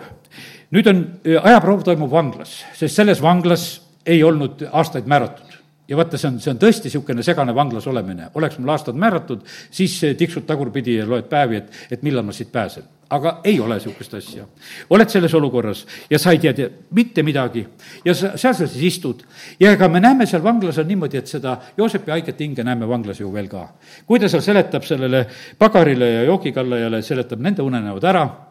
[0.71, 1.03] nüüd on,
[1.43, 3.67] ajaproov toimub vanglas, sest selles vanglas
[4.07, 5.46] ei olnud aastaid määratud
[5.89, 8.31] ja vaata, see on, see on tõesti niisugune segane vanglas olemine.
[8.35, 12.53] oleks mul aastad määratud, siis tiksud tagurpidi ja loed päevi, et, et millal ma siit
[12.53, 12.85] pääsen.
[13.11, 14.47] aga ei ole niisugust asja.
[14.91, 17.67] oled selles olukorras ja sa ei tea mitte midagi
[18.05, 19.23] ja sa, seal sa siis istud.
[19.61, 23.21] ja ega me näeme seal vanglas on niimoodi, et seda Joosepi haiget hinge näeme vanglas
[23.21, 23.69] ju veel ka.
[24.07, 25.27] kui ta seal seletab sellele
[25.59, 28.46] pagarile ja joogikallajale, seletab nende unenäod ära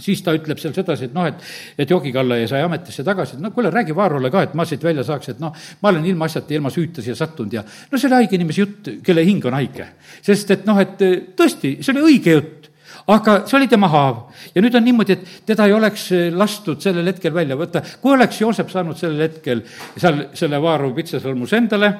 [0.00, 1.38] siis ta ütleb seal sedasi, et noh, et,
[1.78, 5.04] et joogikallaja sai ametisse tagasi, et no kuule, räägi Vaarole ka, et ma siit välja
[5.06, 8.38] saaks, et noh, ma olen ilmaasjata, ilma süüta siia sattunud ja no see oli haige
[8.38, 9.86] inimese jutt, kelle hing on haige.
[10.22, 10.98] sest et noh, et
[11.38, 12.68] tõesti, see oli õige jutt,
[13.14, 14.20] aga see oli tema haav.
[14.54, 18.40] ja nüüd on niimoodi, et teda ei oleks lastud sellel hetkel välja võtta, kui oleks
[18.42, 19.62] Joosep saanud sellel hetkel
[19.96, 21.92] seal selle Vaaru pitsasõlmus endale,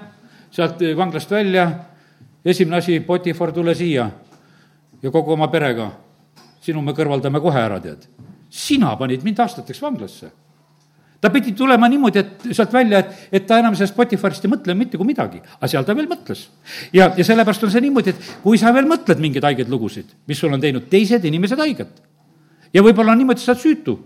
[0.51, 1.69] sealt vanglast välja,
[2.45, 4.11] esimene asi, Potifar, tule siia
[5.03, 5.93] ja kogu oma perega
[6.65, 8.09] sinu me kõrvaldame kohe ära, tead.
[8.55, 10.31] sina panid mind aastateks vanglasse.
[11.21, 14.75] ta pidi tulema niimoodi, et sealt välja, et, et ta enam sellest Spotify'st ei mõtle
[14.77, 16.49] mitte kui midagi, aga seal ta veel mõtles.
[16.93, 20.39] ja, ja sellepärast on see niimoodi, et kui sa veel mõtled mingeid haigeid lugusid, mis
[20.39, 22.03] sul on teinud teised inimesed haiget,
[22.75, 23.99] ja võib-olla on niimoodi, sa oled süütu.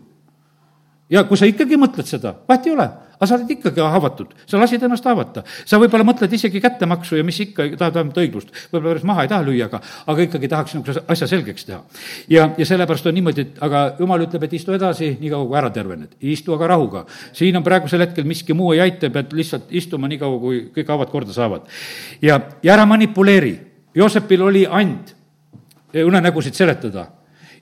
[1.11, 2.89] ja kui sa ikkagi mõtled seda, vahet ei ole
[3.19, 5.43] aga sa oled ikkagi haavatud, sa lasid ennast haavata.
[5.67, 8.53] sa võib-olla mõtled isegi kättemaksu ja mis ikka, tahad vähemalt õiglust.
[8.71, 11.83] võib-olla päris maha ei taha lüüa, aga, aga ikkagi tahaks niisuguse asja selgeks teha.
[12.31, 15.71] ja, ja sellepärast on niimoodi, et aga jumal ütleb, et istu edasi, niikaua kui ära
[15.75, 16.15] tervened.
[16.21, 17.05] istu aga rahuga.
[17.33, 21.11] siin on praegusel hetkel miski muu ei aita, pead lihtsalt istuma niikaua, kui kõik haavad
[21.11, 21.67] korda saavad.
[22.23, 23.59] ja, ja ära manipuleeri.
[23.99, 25.15] Joosepil oli and
[25.95, 27.07] unenägusid seletada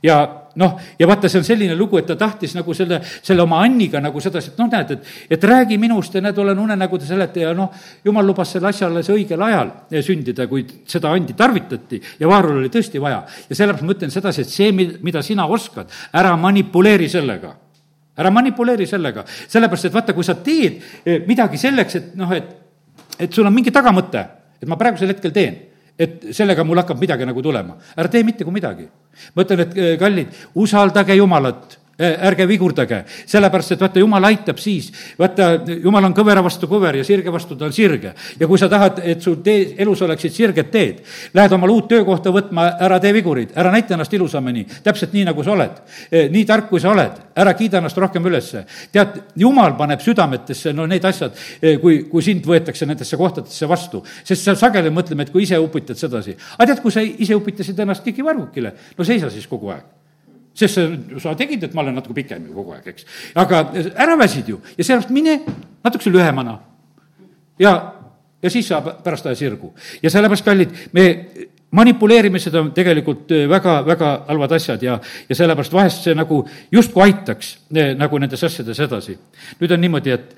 [0.03, 3.61] ja noh, ja vaata, see on selline lugu, et ta tahtis nagu selle, selle oma
[3.65, 7.53] Anniga nagu sedasi, et noh, näed, et, et räägi minust ja näed, olen unenägude seletaja,
[7.57, 12.63] noh, jumal lubas selle asja alles õigel ajal sündida, kui seda andi tarvitati ja Vaarul
[12.63, 13.23] oli tõesti vaja.
[13.49, 17.55] ja sellepärast ma ütlen sedasi, et see, mida sina oskad, ära manipuleeri sellega
[18.17, 22.49] ära manipuleeri sellega, sellepärast et vaata, kui sa teed eh, midagi selleks, et noh, et,
[23.21, 24.23] et sul on mingi tagamõte,
[24.57, 25.59] et ma praegusel hetkel teen
[25.99, 27.77] et sellega mul hakkab midagi nagu tulema.
[27.97, 28.89] ära tee mitte kui midagi.
[29.35, 34.91] ma ütlen, et eh, kallid, usaldage Jumalat ärge vigurdage, sellepärast et vaata, jumal aitab siis,
[35.19, 35.49] vaata,
[35.83, 38.13] jumal on kõvera vastu kõver ja sirge vastu ta on sirge.
[38.41, 41.01] ja kui sa tahad, et sul tee, elus oleksid sirged teed,
[41.35, 45.45] lähed omale uut töökohta võtma, ära tee vigurid, ära näita ennast ilusamini, täpselt nii, nagu
[45.45, 45.81] sa oled.
[46.13, 48.67] Nii tark, kui sa oled, ära kiida ennast rohkem ülesse.
[48.93, 51.33] tead, jumal paneb südametesse no need asjad,
[51.81, 55.97] kui, kui sind võetakse nendesse kohtadesse vastu, sest sa sageli mõtleme, et kui ise upitad
[55.97, 56.37] sedasi.
[56.59, 59.96] aga tead, kui sa ise upitasid ennast kikivarvukile, no seisa siis kogu aeg
[60.57, 60.81] sest
[61.23, 63.07] sa, tegid, et ma olen natuke pikem ju kogu aeg, eks.
[63.37, 65.39] aga ära väsid ju ja sellepärast mine
[65.85, 66.59] natukese lühemana.
[67.61, 67.75] ja,
[68.43, 69.75] ja siis saab pärast aja sirgu.
[70.03, 71.07] ja sellepärast, kallid, me
[71.77, 74.99] manipuleerimised on tegelikult äh, väga, väga halvad asjad ja,
[75.29, 76.41] ja sellepärast vahest see nagu
[76.73, 79.19] justkui aitaks äh, nagu nendes asjades edasi.
[79.61, 80.37] nüüd on niimoodi, et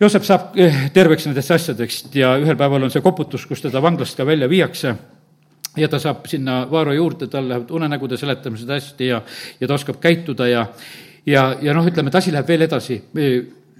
[0.00, 4.16] Joosep saab äh, terveks nendest asjadest ja ühel päeval on see koputus, kus teda vanglast
[4.16, 4.96] ka välja viiakse
[5.76, 9.22] ja ta saab sinna Vaaro juurde, tal lähevad unenägude seletamised hästi ja,
[9.60, 10.66] ja ta oskab käituda ja,
[11.26, 13.00] ja, ja noh, ütleme, et asi läheb veel edasi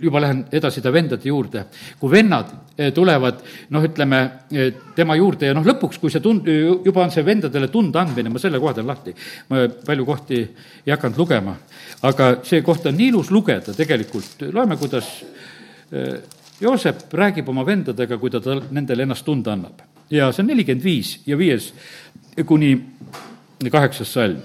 [0.00, 1.64] juba lähen edasi ta vendade juurde.
[1.98, 2.46] kui vennad
[2.78, 4.20] eh, tulevad, noh, ütleme,
[4.52, 6.48] eh, tema juurde ja noh, lõpuks, kui see tund-,
[6.84, 9.14] juba on see vendadele tunda andmine, ma selle koha teen lahti.
[9.50, 10.40] ma palju kohti
[10.86, 11.56] ei hakanud lugema,
[12.02, 15.12] aga see koht on nii ilus lugeda tegelikult, loeme, kuidas
[15.92, 16.20] eh,
[16.60, 20.84] Joosep räägib oma vendadega, kui ta tal, nendele ennast tunda annab ja see on nelikümmend
[20.84, 21.72] viis ja viies
[22.46, 22.72] kuni
[23.70, 24.38] kaheksas salm.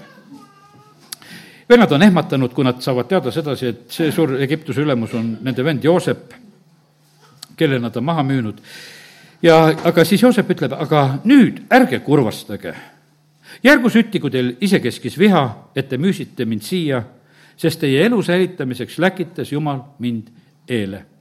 [1.68, 5.64] vennad on ehmatanud, kui nad saavad teada sedasi, et see suur Egiptuse ülemus on nende
[5.64, 6.34] vend Joosep,
[7.56, 8.60] kelle nad on maha müünud.
[9.42, 12.74] ja aga siis Joosep ütleb, aga nüüd ärge kurvastage.
[13.62, 17.02] järgu süttigu teil isekeskis viha, et te müüsite mind siia,
[17.56, 20.28] sest teie elu säilitamiseks läkitas Jumal mind
[20.68, 21.15] eele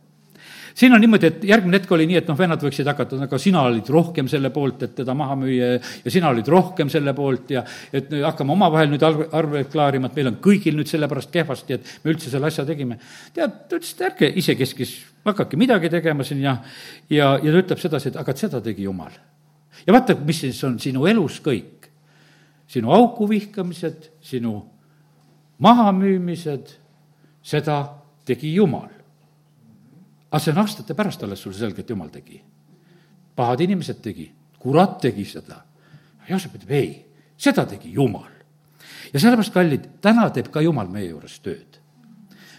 [0.75, 3.61] siin on niimoodi, et järgmine hetk oli nii, et noh, vennad võiksid hakata, aga sina
[3.69, 7.63] olid rohkem selle poolt, et teda maha müüa ja sina olid rohkem selle poolt ja
[7.95, 11.93] et hakkame omavahel nüüd arve, arveid klaarima, et meil on kõigil nüüd sellepärast kehvasti, et
[12.03, 12.99] me üldse selle asja tegime.
[13.33, 14.95] tead, ta ütles, et ärge isekeskis
[15.25, 16.57] hakake midagi tegema siin ja,
[17.09, 19.15] ja, ja ta ütleb sedasi, et aga seda tegi Jumal.
[19.85, 21.87] ja vaata, mis siis on sinu elus kõik.
[22.67, 24.57] sinu auku vihkamised, sinu
[25.63, 26.75] mahamüümised,
[27.45, 27.79] seda
[28.25, 28.94] tegi Jumal
[30.31, 32.41] aga see on aastate pärast alles sulle selge, et jumal tegi.
[33.35, 35.57] pahad inimesed tegi, kurat tegi seda.
[36.29, 37.05] Joosep ütleb ei,
[37.37, 38.31] seda tegi jumal.
[39.13, 41.79] ja sellepärast, kallid, täna teeb ka jumal meie juures tööd.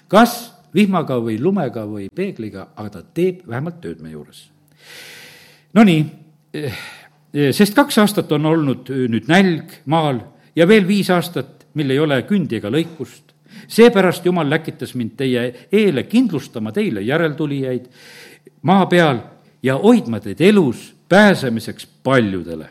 [0.08, 4.50] kas vihmaga või lumega või peegliga, aga ta teeb vähemalt tööd meie juures.
[5.74, 6.06] Nonii,
[6.52, 6.78] eh,
[7.52, 10.20] sest kaks aastat on olnud nüüd nälg maal
[10.56, 13.25] ja veel viis aastat, mil ei ole kündi ega lõikust
[13.68, 17.86] seepärast Jumal läkitas mind teie eele kindlustama teile järeltulijaid
[18.62, 19.18] maa peal
[19.62, 22.68] ja hoidma teid elus pääsemiseks paljudele.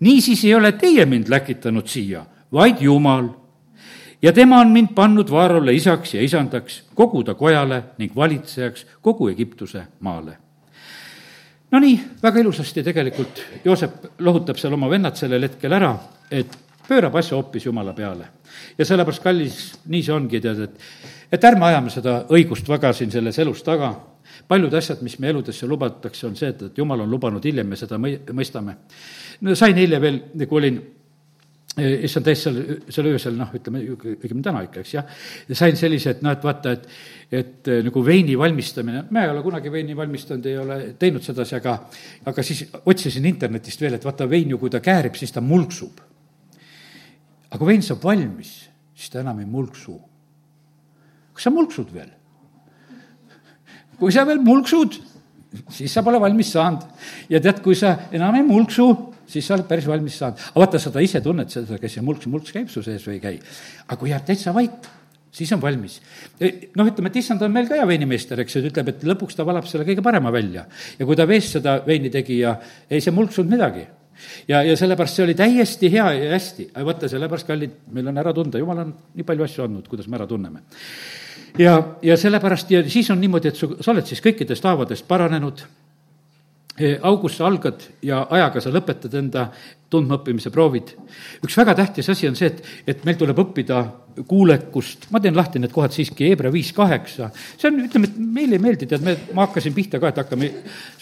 [0.00, 3.28] niisiis ei ole teie mind läkitanud siia, vaid Jumal.
[4.22, 9.28] ja tema on mind pannud Vaarole isaks ja isandaks, kogu ta kojale ning valitsejaks kogu
[9.28, 10.44] Egiptuse maale
[11.74, 15.90] Nonii, väga ilusasti tegelikult Joosep lohutab seal oma vennad sellel hetkel ära,
[16.30, 16.52] et
[16.88, 18.26] pöörab asja hoopis Jumala peale.
[18.78, 19.60] ja sellepärast, kallis,
[19.90, 20.82] nii see ongi, tead, et,
[21.32, 23.94] et ärme ajame seda õigust väga siin selles elus taga,
[24.48, 27.78] paljud asjad, mis meie eludesse lubatakse, on see, et, et Jumal on lubanud, hiljem me
[27.80, 28.76] seda mõi-, mõistame.
[29.40, 30.78] no sain eile veel, kui olin
[31.78, 33.82] eh, issand täis seal, seal öösel, noh, ütleme,
[34.14, 35.20] õigemini täna ikka, eks jah,
[35.52, 36.88] sain sellise, et noh, et vaata, et
[37.34, 41.56] et eh, nagu veini valmistamine, ma ei ole kunagi veini valmistanud, ei ole teinud sedasi,
[41.58, 41.78] aga
[42.30, 46.13] aga siis otsisin internetist veel, et vaata, vein ju, kui ta käärib, siis ta mulksub
[47.54, 48.50] aga kui vein saab valmis,
[48.98, 49.94] siis ta enam ei mulksu.
[51.34, 52.10] kas sa mulksud veel?
[53.98, 54.98] kui sa veel mulksud,
[55.70, 56.82] siis sa pole valmis saanud.
[57.30, 58.88] ja tead, kui sa enam ei mulksu,
[59.30, 60.42] siis sa oled päris valmis saanud.
[60.50, 63.22] aga vaata, sa ise tunned seda, kas see mulks, mulks käib su sees või ei
[63.22, 63.40] käi.
[63.86, 64.90] aga kui jääb täitsa vait,
[65.30, 66.00] siis on valmis.
[66.40, 69.06] E, noh, ütleme, et issand on meil ka hea veinimeister, eks ju, ta ütleb, et
[69.14, 70.66] lõpuks ta valab selle kõige parema välja.
[70.98, 72.58] ja kui ta veest seda veini tegi ja
[72.90, 73.86] ei see mulksunud midagi
[74.48, 78.22] ja, ja sellepärast see oli täiesti hea ja hästi, aga vaata, sellepärast, kallid, meil on
[78.22, 80.64] ära tunda, jumal on nii palju asju andnud, kuidas me ära tunneme.
[81.58, 85.64] ja, ja sellepärast ja siis on niimoodi, et su, sa oled siis kõikidest haavadest paranenud
[87.02, 89.48] august sa algad ja ajaga sa lõpetad enda
[89.94, 90.94] tundmaõppimise proovid.
[91.44, 93.84] üks väga tähtis asi on see, et, et meil tuleb õppida
[94.26, 98.58] kuulekust, ma teen lahti need kohad siiski, Hebra viis kaheksa, see on, ütleme, et meile
[98.58, 100.50] ei meeldi, tead, me, ma hakkasin pihta ka, et hakkame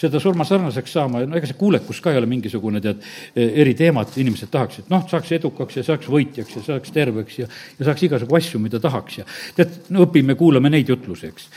[0.01, 1.21] seda surmasarnaseks saama.
[1.21, 3.05] Ja no ega see kuulekus ka ei ole mingisugune, tead,
[3.37, 7.89] eriteema, et inimesed tahaksid, noh, saaks edukaks ja saaks võitjaks ja saaks terveks ja, ja
[7.89, 9.29] saaks igasugu asju, mida tahaks ja
[9.61, 11.49] tead, no õpime, kuulame neid jutlusi, eks.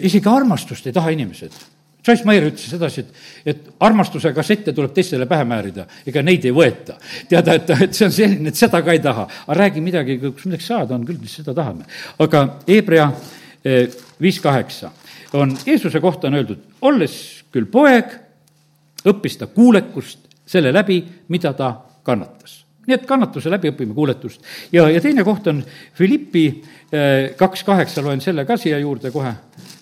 [0.00, 1.60] isegi armastust ei taha inimesed
[2.04, 6.52] Joyce Meyer ütles sedasi, et, et armastuse kassette tuleb teistele pähe määrida, ega neid ei
[6.52, 6.98] võeta.
[7.28, 9.24] teada, et, et see on selline, et seda ka ei taha.
[9.46, 11.88] aga räägi midagi, kus midagi saada on küll, mis seda tahame.
[12.20, 13.08] aga Hebra
[13.64, 13.88] eh,
[14.20, 14.92] viis kaheksa
[15.32, 17.16] on, Jeesuse kohta on öeldud, olles
[17.54, 18.12] küll poeg,
[19.08, 21.00] õppis ta kuulekust selle läbi,
[21.32, 21.72] mida ta
[22.04, 24.42] kannatas nii et kannatuse läbi õpime kuuletust.
[24.72, 25.62] ja, ja teine koht on
[25.96, 26.44] Philippi
[26.92, 29.32] eh, kaks kaheksa, loen selle ka siia juurde kohe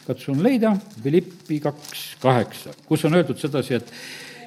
[0.07, 3.95] katsun leida, Philippi kaks kaheksa, kus on öeldud sedasi, et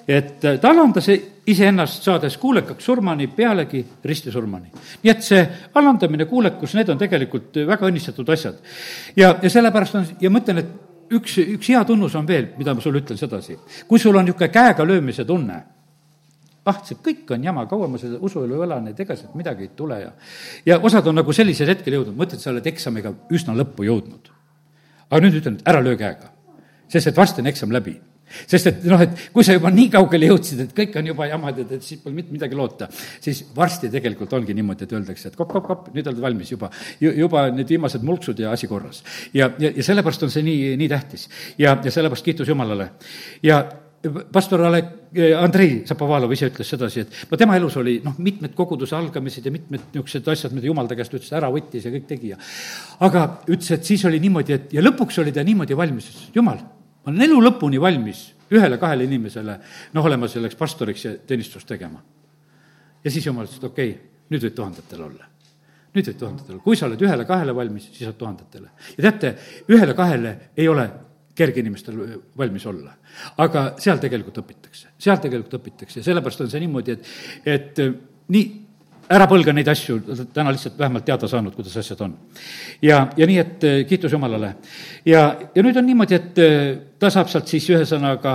[0.08, 1.08] et ta alandas
[1.50, 4.70] iseennast, saades kuulekaks surmani, pealegi ristisurmani.
[5.04, 5.42] nii et see
[5.74, 8.60] alandamine, kuulekus, need on tegelikult väga õnnistatud asjad.
[9.16, 12.74] ja, ja sellepärast on, ja ma ütlen, et üks, üks hea tunnus on veel, mida
[12.74, 13.58] ma sulle ütlen sedasi.
[13.88, 15.58] kui sul on niisugune käega löömise tunne,
[16.66, 19.74] ah, see kõik on jama, kaua ma seda usuelu elan, et ega sealt midagi ei
[19.76, 20.14] tule ja
[20.66, 24.35] ja osad on nagu sellisel hetkel jõudnud, mõtled, sa oled eksamiga üsna lõppu jõudnud
[25.10, 26.32] aga nüüd ütlen, et ära löö käega,
[26.92, 27.98] sest et varsti on eksam läbi
[28.50, 31.62] sest et noh, et kui sa juba nii kaugele jõudsid, et kõik on juba jamad,
[31.62, 32.88] et, et siis pole mitte midagi loota,
[33.24, 36.72] siis varsti tegelikult ongi niimoodi, et öeldakse, et kopp-kopp-kopp, nüüd oled valmis juba.
[37.00, 39.04] juba need viimased mulksud ja asi korras.
[39.34, 41.30] ja, ja, ja sellepärast on see nii, nii tähtis.
[41.58, 42.92] ja, ja sellepärast kiitus Jumalale.
[43.44, 43.64] ja
[44.32, 44.84] pastor Ale-,
[45.14, 49.46] eh, Andrei Zapovalov ise ütles sedasi, et no tema elus oli noh, mitmed koguduse algamised
[49.46, 52.40] ja mitmed niisugused asjad, mida jumal ta käest ütles, ära võttis ja kõik tegi ja
[53.08, 56.42] aga ütles, et siis oli niimoodi, et ja lõpuks oli ta niimoodi valmis, ütles, et
[56.42, 59.60] jumal, ma olen elu lõpuni valmis ühele-kahele inimesele
[59.96, 62.04] noh, olema selleks pastoriks ja teenistust tegema.
[63.04, 65.32] ja siis jumal ütles, et okei okay,, nüüd võid tuhandetel olla
[65.96, 68.70] nüüd võid tuhandetel, kui sa oled ühele-kahele valmis, siis oled tuhandetele.
[68.98, 69.36] ja teate,
[69.72, 70.90] ühele-kahele ei ole
[71.36, 71.98] kerge inimestel
[72.38, 72.94] valmis olla.
[73.44, 77.10] aga seal tegelikult õpitakse, seal tegelikult õpitakse ja sellepärast on see niimoodi, et,
[77.46, 77.98] et äh,
[78.36, 78.46] nii,
[79.16, 80.00] ära põlga neid asju,
[80.34, 82.16] täna lihtsalt vähemalt teada saanud, kuidas asjad on.
[82.82, 84.56] ja, ja nii, et äh, kiitus Jumalale.
[85.06, 85.26] ja,
[85.56, 86.70] ja nüüd on niimoodi, et äh,
[87.06, 88.34] ta saab sealt siis ühesõnaga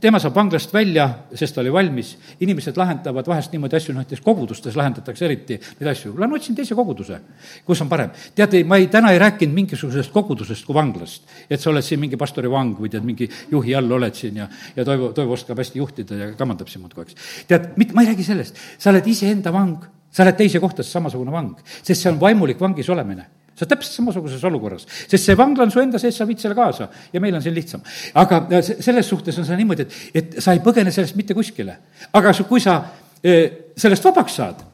[0.00, 1.06] tema saab vanglast välja,
[1.36, 2.14] sest ta oli valmis,
[2.44, 7.18] inimesed lahendavad vahest niimoodi asju, näiteks kogudustes lahendatakse eriti neid asju, lähen otsin teise koguduse,
[7.66, 8.12] kus on parem.
[8.36, 12.20] teate, ma ei, täna ei rääkinud mingisugusest kogudusest kui vanglast, et sa oled siin mingi
[12.20, 15.80] pastori vang või tead, mingi juhi all oled siin ja, ja Toivo, Toivo oskab hästi
[15.80, 17.46] juhtida ja kamandab sind muudkui, eks.
[17.48, 21.32] tead, mit-, ma ei räägi sellest, sa oled iseenda vang, sa oled teise kohta samasugune
[21.32, 25.66] vang, sest see on vaimulik vangis olemine sa oled täpselt samasuguses olukorras, sest see vangla
[25.66, 27.82] on su enda sees, sa viid selle kaasa ja meil on siin lihtsam.
[28.14, 31.78] aga äh, selles suhtes on see niimoodi, et, et sa ei põgene sellest mitte kuskile.
[32.12, 32.80] aga kui sa
[33.22, 34.64] äh, sellest vabaks saad,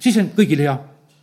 [0.00, 0.78] siis on kõigil hea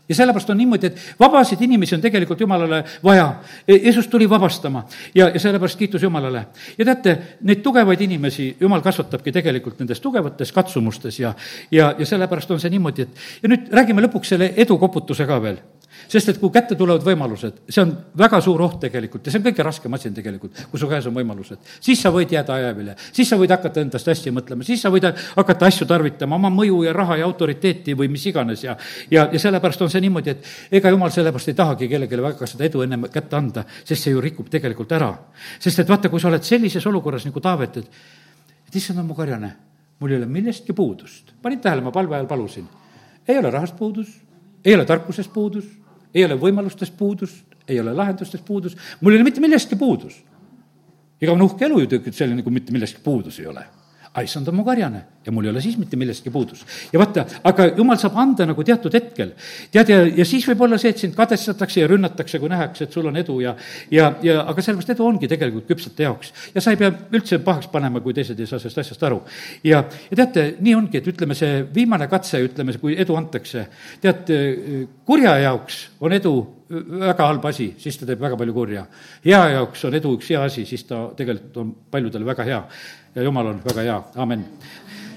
[0.10, 3.26] ja sellepärast on niimoodi, et vabasid inimesi on tegelikult Jumalale vaja.
[3.68, 6.46] E, Jeesus tuli vabastama ja, ja sellepärast kiitus Jumalale.
[6.78, 11.34] ja teate, neid tugevaid inimesi Jumal kasvatabki tegelikult nendes tugevates katsumustes ja,
[11.72, 15.60] ja, ja sellepärast on see niimoodi, et ja nüüd räägime lõpuks selle edukoputuse ka veel
[16.08, 19.46] sest et kui kätte tulevad võimalused, see on väga suur oht tegelikult ja see on
[19.50, 21.60] kõige raskem asi on tegelikult, kui su käes on võimalused.
[21.84, 25.10] siis sa võid jääda ajavile, siis sa võid hakata endast hästi mõtlema, siis sa võid
[25.36, 28.78] hakata asju tarvitama, oma mõju ja raha ja autoriteeti või mis iganes ja
[29.12, 32.68] ja, ja sellepärast on see niimoodi, et ega jumal sellepärast ei tahagi kellelegi väga seda
[32.68, 35.14] edu ennem kätte anda, sest see ju rikub tegelikult ära.
[35.60, 37.90] sest et vaata, kui sa oled sellises olukorras nagu Taavet, et
[38.68, 39.54] et issand on mu karjane,
[40.00, 41.34] mul ei ole millestki puudust.
[41.42, 42.68] panid tähele, ma palve ajal palusin.
[43.28, 44.08] ei ole rahast puudus,
[44.64, 45.66] ei ole tarkusest puudus
[46.14, 50.24] ei ole võimalustest puudust, ei ole lahendustest puudus, mul ei ole mitte millestki puudus.
[51.22, 53.66] ega on uhke elu ju tegelikult selline, kui mitte millestki puudus ei ole
[54.26, 56.64] issand on mu karjane ja mul ei ole siis mitte millestki puudus.
[56.94, 59.34] ja vaata, aga jumal saab anda nagu teatud hetkel.
[59.72, 62.96] tead, ja, ja siis võib olla see, et sind kadestatakse ja rünnatakse, kui nähakse, et
[62.96, 63.56] sul on edu ja,
[63.92, 66.34] ja, ja aga sellepärast edu ongi tegelikult küpsete jaoks.
[66.56, 69.22] ja sa ei pea üldse pahaks panema, kui teised ei saa sellest asjast aru.
[69.68, 73.68] ja, ja teate, nii ongi, et ütleme, see viimane katse, ütleme, kui edu antakse,
[74.04, 74.32] tead,
[75.08, 76.38] kurja jaoks on edu
[76.68, 78.86] väga halb asi, siis ta teeb väga palju kurja.
[79.26, 82.64] hea jaoks on edu üks hea asi, siis ta tegelikult on paljudele väga hea
[83.18, 84.46] ja jumal on väga hea, amin.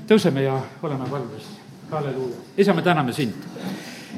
[0.09, 1.51] tõuseme ja oleme valmis,
[1.91, 2.37] halleluuja.
[2.57, 3.37] isa, me täname sind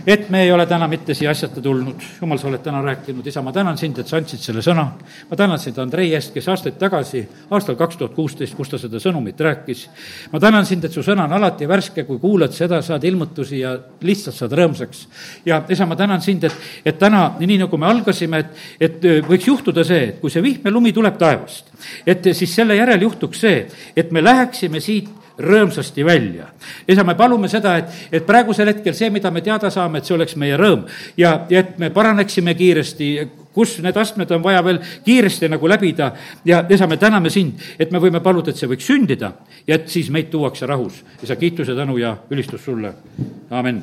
[0.07, 2.03] et me ei ole täna mitte siia asjata tulnud.
[2.21, 4.87] jumal, sa oled täna rääkinud, isa, ma tänan sind, et sa andsid selle sõna.
[5.31, 9.01] ma tänan sind Andrei eest, kes aastaid tagasi, aastal kaks tuhat kuusteist, kus ta seda
[9.03, 9.89] sõnumit rääkis.
[10.33, 13.77] ma tänan sind, et su sõna on alati värske, kui kuulad seda, saad ilmutusi ja
[14.01, 15.07] lihtsalt saad rõõmsaks.
[15.47, 19.47] ja isa, ma tänan sind, et, et täna, nii nagu me algasime, et, et võiks
[19.47, 21.71] juhtuda see, et kui see vihm ja lumi tuleb taevast,
[22.07, 26.47] et siis selle järel juhtuks see, et me läheksime siit rõõmsasti välja.
[26.89, 30.17] isa, me palume seda, et, et praegusel hetkel see, mida me teada saame, et see
[30.17, 30.85] oleks meie rõõm
[31.17, 33.13] ja, ja et me paraneksime kiiresti,
[33.53, 36.13] kus need astmed on vaja veel kiiresti nagu läbida
[36.49, 39.35] ja isa, me täname sind, et me võime paluda, et see võiks sündida
[39.67, 41.03] ja et siis meid tuuakse rahus.
[41.23, 42.95] isa, kiitus ja tänu ja ülistus sulle,
[43.51, 43.83] amin